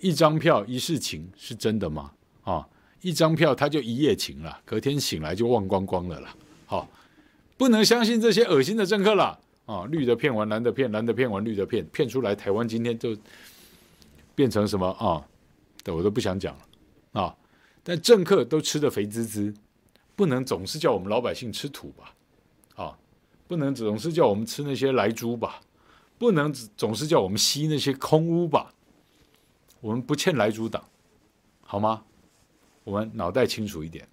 [0.00, 2.10] 一张票一世情是真的吗？
[2.42, 2.68] 啊，
[3.00, 6.34] 一张票他就一夜情了，隔天醒来就忘光光了啦。
[6.66, 6.88] 好，
[7.56, 9.84] 不能相信这些恶心的政客了啊！
[9.88, 13.16] 绿的骗完蓝的骗，蓝的骗完绿的骗，骗出来台湾今天就
[14.34, 15.24] 变成什么啊？
[15.86, 17.36] 我都不想讲了啊！
[17.84, 19.54] 但政客都吃得肥滋滋，
[20.16, 22.12] 不能总是叫我们老百姓吃土吧？
[23.52, 25.60] 不能总是叫我们吃那些莱猪吧，
[26.16, 28.72] 不能总是叫我们吸那些空污吧，
[29.82, 30.82] 我们不欠来猪党，
[31.60, 32.02] 好吗？
[32.82, 34.08] 我们脑袋清楚一点。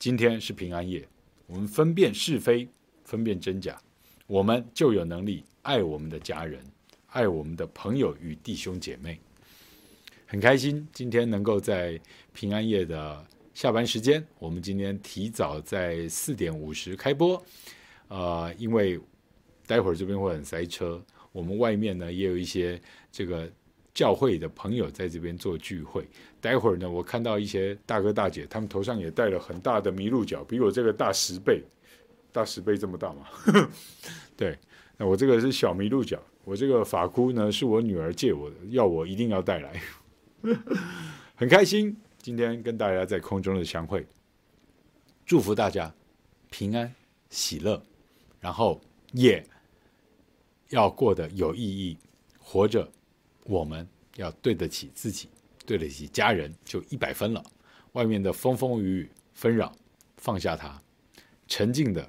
[0.00, 1.08] 今天是平安夜，
[1.46, 2.68] 我们分辨是非，
[3.04, 3.80] 分辨真假，
[4.26, 6.60] 我们就有能力爱我们的家人，
[7.10, 9.20] 爱我们的朋友与弟兄姐妹。
[10.26, 12.00] 很开心今天能够在
[12.32, 17.40] 平安夜的下班时间，我们今天提早在四点五十开播。
[18.08, 19.00] 呃，因为
[19.66, 21.02] 待会儿这边会很塞车，
[21.32, 22.80] 我们外面呢也有一些
[23.10, 23.50] 这个
[23.92, 26.06] 教会的朋友在这边做聚会。
[26.40, 31.62] 待会儿呢，我看到一些大哥大姐，他们头上也戴了很大的麋鹿角，比我这个大十倍，
[32.30, 33.26] 大十倍这么大嘛。
[34.36, 34.56] 对，
[34.96, 39.82] 那我这个是小麋鹿角，我这个发箍呢是我女儿借我的，要我一定要带来。
[41.34, 44.06] 很开心今天跟大家在空中的相会，
[45.24, 45.92] 祝福大家
[46.50, 46.94] 平安
[47.28, 47.82] 喜乐，
[48.46, 48.80] 然后
[49.10, 49.44] 也
[50.68, 51.98] 要过得有意义，
[52.38, 52.88] 活着
[53.42, 53.84] 我们
[54.14, 55.28] 要对得起自己，
[55.66, 57.44] 对得起家人，就一百分了。
[57.94, 59.72] 外面的风风雨雨纷扰，
[60.18, 60.80] 放下它，
[61.48, 62.08] 沉静的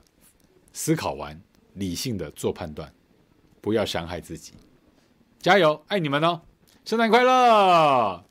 [0.74, 1.42] 思考完，
[1.74, 2.94] 理性的做判断，
[3.60, 4.54] 不要伤害自己。
[5.40, 6.40] 加油，爱你们哦！
[6.86, 8.27] 圣诞快乐！